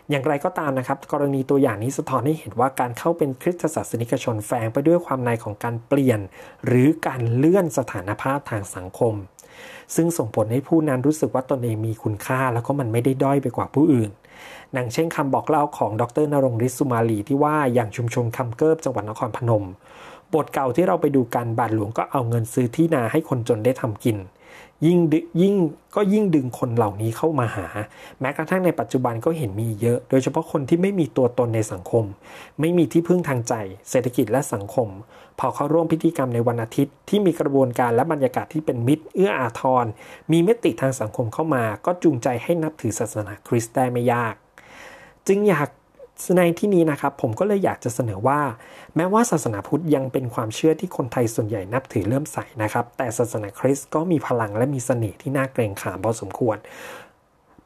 [0.09, 6.19] อย่างไรก็ตามนะครับ กรณีตัวอย่างนี้สะท้อนให้เห็นว่าการเข้าเป็นคริสตศาสนิกชนแฝงไปด้วยความในของการเปลี่ยน
[6.65, 9.13] หรือการเลื่อนสถานภาพทางสังคม
[9.95, 14.09] ซึ่งส่งผลให้ผู้นั้นรู้สึกว่าตนเองมีคุณค่า แล้วก็มันไม่ได้ด้อยไปกว่าผู้อื่น
[14.77, 19.65] ดังเช่นคำบอกเล่าของดรนรงฤทธิ์สุมาลีที่ว่าอย่างชุมชนคำเกิบจังหวัดนครพนม
[20.33, 24.17] บทเก่าที่เราไปดูกันบาทหลวงก็เอาเงินซื้อที่นาให้คนจนได้ทำกิน
[24.85, 24.99] ยิ่ง
[25.41, 25.55] ยิ่ง
[25.95, 27.67] ก็ยิ่งดึงคนเหล่านี้เข้ามาหา
[28.19, 32.05] แม้กระทั่งในปัจจุบันก็เห็นมีเยอะ โดยเฉพาะคนที่ไม่มีตัวตนในสังคม
[32.59, 33.53] ไม่มีที่พึ่งทางใจ
[33.89, 34.87] เศรษฐกิจและสังคม
[35.39, 39.85] พอเข้าร่วมพิธีกรรมในวันอาทิตย์ ที่มีกระบวนการและบรรยากาศที่เป็นมิตร เอื้ออาทร
[40.31, 44.35] มีมิติทางสังคมเข้ามา ก็จูงใจให้นับถือศาสนาคริสต์ได้ไม่ยาก
[45.27, 45.69] จึงอยาก
[46.37, 48.41] ในที่นี้นะครับผมก็เลยอยากจะเสนอว่า
[48.95, 56.57] แม้ว่าศาสนาพุทธยังเป็นความเชื่อที่คนไทยส่วนใหญ่นับถือเลื่อมใสนะครับ แต่ศาสนาคริสต์ก็มีพลังและมีเสน่ห์ที่น่าเกรงขามพอสมควร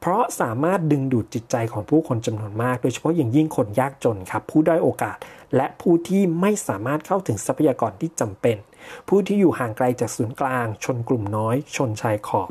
[0.00, 5.18] เพราะสามารถดึงดูดจิตใจของผู้คนจำนวนมาก โดยเฉพาะอย่างยิ่งคนยากจนครับ ผู้ด้อยโอกาส
[5.56, 8.56] และผู้ที่ไม่สามารถเข้าถึงทรัพยากรที่จำเป็น
[9.08, 12.50] ผู้ที่อยู่ห่างไกลจากศูนย์กลาง ชนกลุ่มน้อย ชนชายขอบ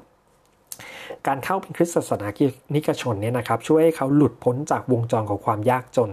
[1.28, 2.28] การเข้าเป็นคริสตศาสนา
[2.76, 6.12] นิกชนเนี่ยนะครับช่วยให้เขาหลุดพ้นจากวงจรของความยากจน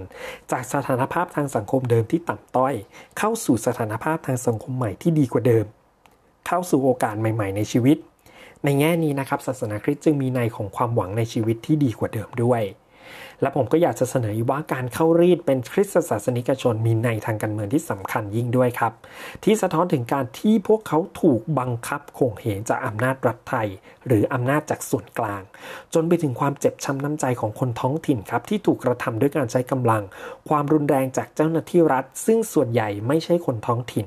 [0.51, 2.75] จากสถานภาพทางสังคมเดิมที่ต่ำต้อย
[3.19, 5.67] เข้าสู่สถานภาพทางสังคมใหม่ที่ดีกว่าเดิม
[6.47, 7.97] เข้าสู่โอกาสใหม่ ๆ ในชีวิต
[8.65, 12.63] ในแง่นี้นะครับศาสนาคริสต์จึงมีในของความหวังในชีวิตที่ดีกว่าเดิมด้วย
[13.41, 18.93] และผมก็อยากจะเสนอว่าการเข้ารีดเป็นคริสตศาสนิกชนมีในทางการเมืองที่สำคัญยิ่งด้วยครับ
[19.45, 23.69] ที่สะท้อนถึงการที่พวกเขาถูกบังคับข่มเหงจากอำนาจรัฐไทย
[24.07, 25.43] หรืออำนาจจากส่วนกลาง
[25.95, 30.03] จนไปถึงความเจ็บช้ำน้ำใจของคนท้องถิ่นครับที่ถูกกระทำด้วยการใช้กำลัง
[30.49, 34.07] ความรุนแรงจากเจ้าหน้าที่รัฐ ซึ่งส่วนใหญ่ไม่ใช่คนท้องถิ่น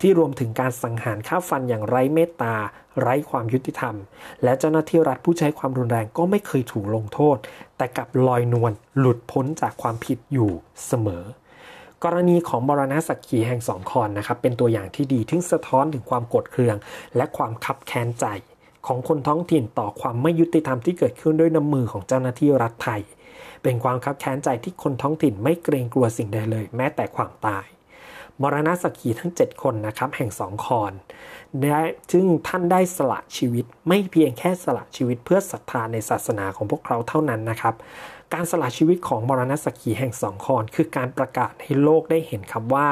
[0.00, 2.54] ที่รวมถึงการสังหารฆ่าฟันอย่างไร้เมตตา
[3.00, 3.94] ไร้ความยุติธรรม
[4.42, 7.36] และเจ้าหน้าที่รัฐผู้ใช้ความรุนแรงก็ไม่เคยถูกลงโทษ
[7.76, 10.50] แต่กลับลอยนวลหลุดพ้นจากความผิดอยู่
[10.86, 11.24] เสมอ
[12.04, 16.76] กรณีของมรณะสักขีแห่งสองคอนนะครับเป็นตัวอย่างที่ดีที่สะท้อนถึงความกดเคือง
[17.16, 18.26] และความคับแค้นใจ
[18.86, 23.02] ของคนท้องถิ่นต่อความไม่ยุติธรรมที่เกิดขึ้นด้วยน้ำมือของเจ้าหน้าที่รัฐไทย
[23.62, 27.64] เป็นความคับแค้นใจที่คนท้องถิ่นไม่เกรงกลัวสิ่งใดเลย แม้แต่ความตาย
[28.42, 30.92] มรณะสักขีทั้ง 7 คนนะครับแห่งสองคอน
[31.60, 31.80] ได้
[32.12, 37.74] ซึ่งท่านได้สละชีวิต ไม่เพียงแค่สละชีวิตเพื่อศรัทธาในศาสนาของพวกเขาเท่านั้นนะครับ
[38.34, 42.88] การสละชีวิตของมรณะสักขีแห่งสองคอนคือการประกาศให้โลกได้เห็นครับว่า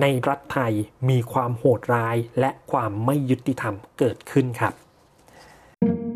[0.00, 0.72] ในรัฐไทย
[1.08, 6.07] มีความโหดร้ายและความไม่ยุติธรรมเกิดขึ้นครับ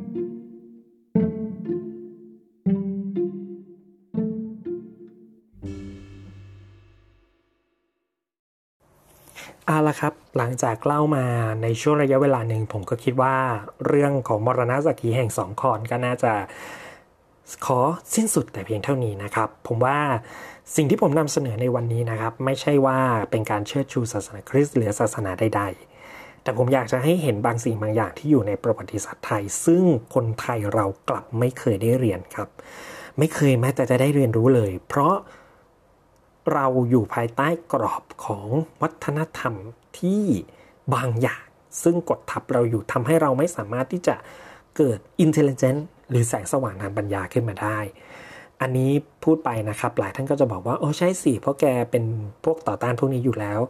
[9.72, 11.24] เอาละครับ หลังจากเล่ามา
[11.62, 13.37] ในช่วงระยะเวลาหนึ่งผมก็คิดว่า
[13.87, 16.32] เรื่องของมรณะสักขีแห่งสองคอนก็น่าจะ
[17.66, 17.78] ขอ
[18.14, 19.98] สิ้นสุดแต่เพียงเท่านี้นะครับ ผมว่า
[20.76, 22.98] สิ่งที่ผมนำเสนอในวันนี้นะครับ ไม่ใช่ว่า
[23.30, 25.62] เป็นการเชิดชูศาสนาคริสต์หรือศาสนาใด
[26.02, 32.48] ๆ แต่ผมอยากจะให้เห็นบางสิ่งบางอย่างที่อยู่ในประวัติศาสตร์ไทย ซึ่งคนไทยเรากลับไม่เคยได้เรียนครับ
[33.18, 35.14] ไม่เคยแม้แต่จะได้เรียนรู้เลย เพราะ
[36.52, 38.48] เราอยู่ภายใต้กรอบของ
[38.83, 39.55] วัฒนธรรม
[39.98, 40.22] ที่
[40.94, 41.44] บางอย่าง
[41.83, 44.14] ซึ่งกดทับเราอยู่ทำให้เราไม่สามารถที่จะ
[44.76, 47.78] เกิดอินเทลเจนต์หรือแสงสว่างทางปัญญาขึ้นมาได้
[48.61, 48.90] อันนี้
[49.24, 52.05] พูดไปนะครับ หลายท่านก็จะบอกว่า โอ้ใช่สิเพราะแกเป็น
[52.44, 53.61] พวกต่อต้านพวกนี้อยู่แล้ว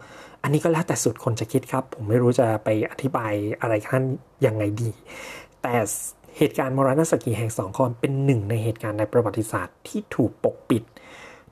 [0.42, 4.02] อันนี้ก็แล้วแต่สุดคนจะคิดครับ ผมไม่รู้จะไปอธิบายอะไรท่าน
[4.46, 4.90] ยังไงดี
[5.62, 5.74] แต่
[6.38, 10.82] เหตุการณ์มรณะสกีแห่งสองคนเป็นหนึ่งในเหตุการณ์ในประวัติศาสตร์ที่ถูกปกปิด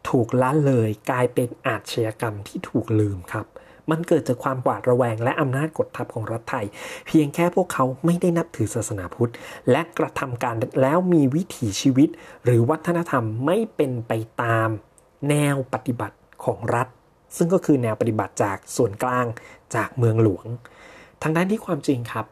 [0.08, 3.46] ถูกละเลยกลายเป็นอาชญากรรมที่ถูกลืมครับ
[3.90, 6.66] มันเกิดจากความหวาดระแวงและอำนาจกดทับของรัฐไทย
[7.06, 9.32] เพียงแค่พวกเขาไม่ได้นับถือศาสนาพุทธ
[9.70, 12.08] และกระทำการแล้วมีวิถีชีวิต
[12.44, 14.68] หรือวัฒนธรรมไม่เป็นไปตาม
[15.28, 16.88] แนวปฏิบัติของรัฐ
[17.36, 19.26] ซึ่งก็คือแนวปฏิบัติจากส่วนกลาง
[19.74, 20.46] จากเมืองหลวง
[21.22, 22.26] ทางด้านที่ความจริงครับ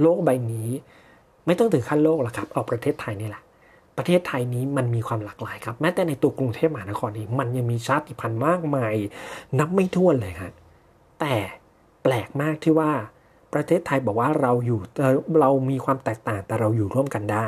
[0.00, 0.68] โลกใบนี้
[1.46, 3.42] ไม่ต้องถึงขั้นโลกหรอกครับ เอาประเทศไทยนี่แหละ
[3.96, 8.94] ประเทศไทยนี้มันมีความหลากหลายครับแม้แต่ในตัวกรุงเทพมหานครเองมันยังมีชาติพันธุ์มากมาย
[9.58, 10.52] นับไม่ถ้วนเลยครับ
[11.20, 11.34] แต่
[12.02, 12.92] แปลกมากที่ว่า
[13.54, 14.80] ประเทศไทยบอกว่าเราอยู่
[15.40, 17.46] เรามีความแตกต่างแต่เราอยู่ร่วมกันได้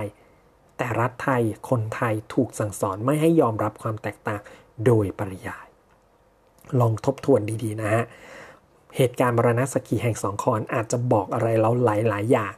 [0.76, 4.40] แต่รัฐไทยคนไทยถูกสั่งสอนไม่ให้ยอมรับความแตกต่าง
[4.86, 5.66] โดยปริยาย
[6.80, 8.04] ลองทบทวนดีๆนะฮะ
[8.96, 12.54] เหตุการณ์มรณะสกีแห่งสองคอนอาจจะบอกอะไรเราหลายๆอย่าง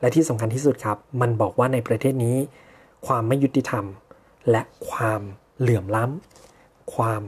[0.00, 2.36] และที่สำคัญที่สุดครับ มันบอกว่าในประเทศนี้
[3.06, 3.84] ความไม่ยุติธรรม
[4.50, 5.20] และความ
[5.60, 7.22] เหลื่อมล้ำ ความ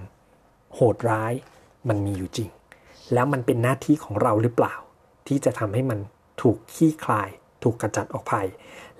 [0.75, 1.33] โหดร้าย
[1.89, 2.49] มันมีอยู่จริง
[3.13, 4.75] แล้วมันเป็นหน้าที่ของเราหรือเปล่า
[5.27, 5.99] ที่จะทำให้มัน
[6.43, 7.29] ถูกขี้คลาย
[7.63, 8.35] ถูกกระจัดออกไป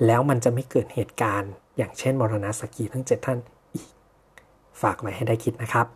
[0.07, 3.39] แล้วมันจะไม่เกิดเหตุการณ์ อย่างเช่นมรณะสกีทั้งเจ็ดท่าน
[3.75, 3.87] อีก
[4.83, 5.87] ฝากไว้ให้ได้คิดนะครับ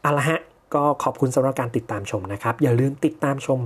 [0.00, 0.40] เอาละฮะ
[0.74, 3.60] ก็ขอบคุณสำหรับการติดตามชมนะครับ อย่าลืมติดตามชม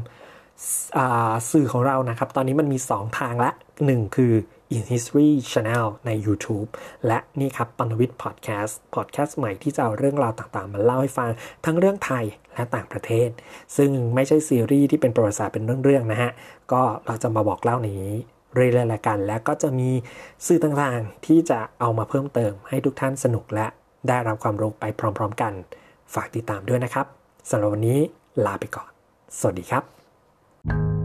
[1.51, 3.51] สื่อของเรานะครับ ตอนนี้มันมี 2 ทางละ
[3.85, 4.33] 1 คือ
[4.77, 6.69] In History Channel ใน YouTube
[7.07, 11.31] และนี่ครับปนวิทย์พอดแคสต์พอดแคสต์ใหม่ที่จะเอาเรื่องราวต่างๆ มาเล่าให้ฟัง
[11.65, 13.31] ทั้งเรื่องไทยและต่างประเทศ
[13.77, 16.31] ซึ่งไม่ใช่ซีรีส์ที่เป็นประวัติศาสตร์เป็นเรื่องๆนะฮะ
[16.73, 18.17] ก็เราจะมาบอกเล่าในนี้
[18.55, 19.91] เรื่อยๆละกัน และก็จะมี
[20.47, 23.67] สื่อต่างๆ ที่จะเอามาเพิ่มเติมให้ทุกท่านสนุกและ
[24.09, 24.85] ได้รับความรู้ไป
[25.19, 25.53] พร้อมๆกัน
[26.15, 27.07] ฝากติดตามด้วยนะครับ
[27.51, 27.99] สำหรับวันนี้
[28.47, 28.91] ลาไปก่อน
[29.39, 31.00] สวัสดีครับ